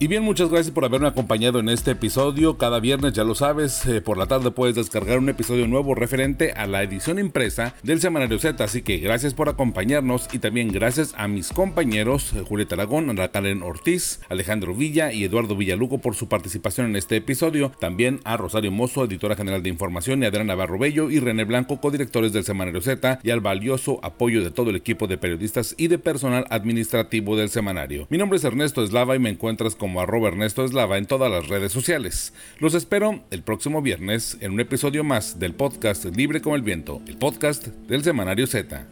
[0.05, 2.59] Y bien, muchas gracias por haberme acompañado en este episodio.
[2.59, 6.53] Cada viernes, ya lo sabes, eh, por la tarde puedes descargar un episodio nuevo referente
[6.53, 8.63] a la edición impresa del Semanario Z.
[8.63, 13.29] Así que gracias por acompañarnos y también gracias a mis compañeros eh, Julieta Aragón, Ana
[13.29, 17.73] Karen Ortiz, Alejandro Villa y Eduardo Villaluco por su participación en este episodio.
[17.81, 21.81] También a Rosario Mozo, editora general de información, y Adriana Navarro Bello y René Blanco,
[21.81, 25.89] codirectores del Semanario Z, y al valioso apoyo de todo el equipo de periodistas y
[25.89, 28.07] de personal administrativo del semanario.
[28.11, 31.47] Mi nombre es Ernesto Eslava y me encuentras como arroba Ernesto Eslava en todas las
[31.47, 32.33] redes sociales.
[32.59, 37.01] Los espero el próximo viernes en un episodio más del podcast Libre como el Viento,
[37.07, 38.89] el podcast del Semanario Z.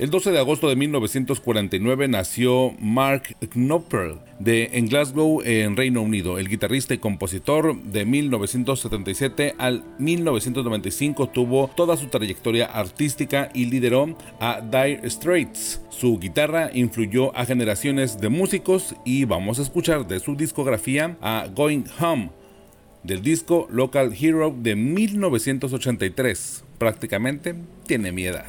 [0.00, 6.38] El 12 de agosto de 1949 nació Mark Knopfler de, en Glasgow, en Reino Unido.
[6.38, 14.16] El guitarrista y compositor de 1977 al 1995 tuvo toda su trayectoria artística y lideró
[14.40, 15.82] a Dire Straits.
[15.90, 21.46] Su guitarra influyó a generaciones de músicos y vamos a escuchar de su discografía a
[21.54, 22.30] Going Home
[23.02, 26.64] del disco Local Hero de 1983.
[26.78, 27.54] Prácticamente
[27.86, 28.46] tiene mi edad.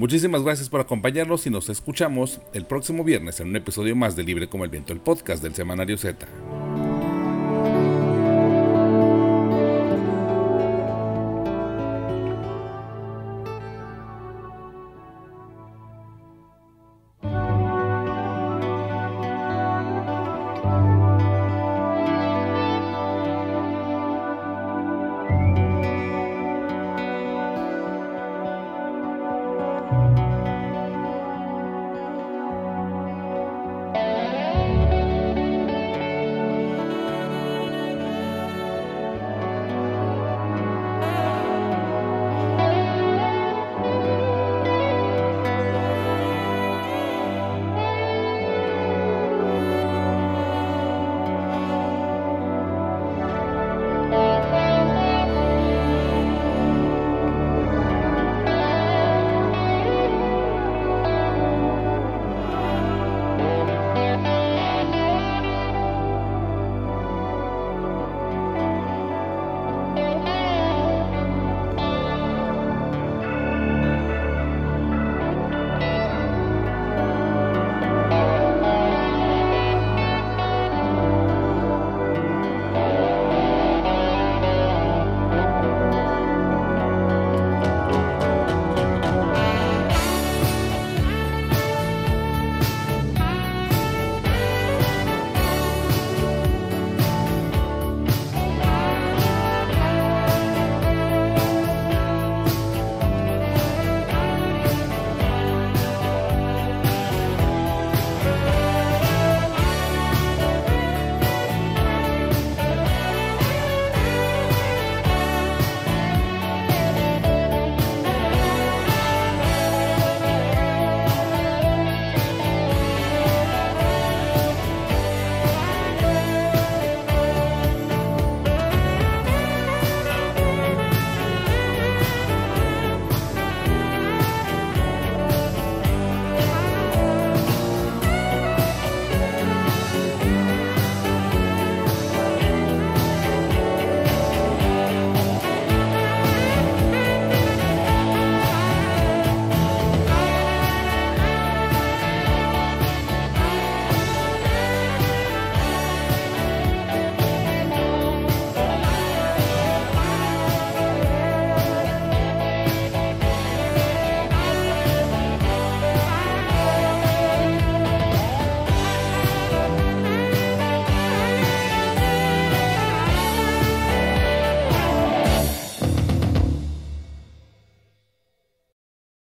[0.00, 4.22] Muchísimas gracias por acompañarnos y nos escuchamos el próximo viernes en un episodio más de
[4.22, 6.26] Libre como el Viento, el podcast del Semanario Z.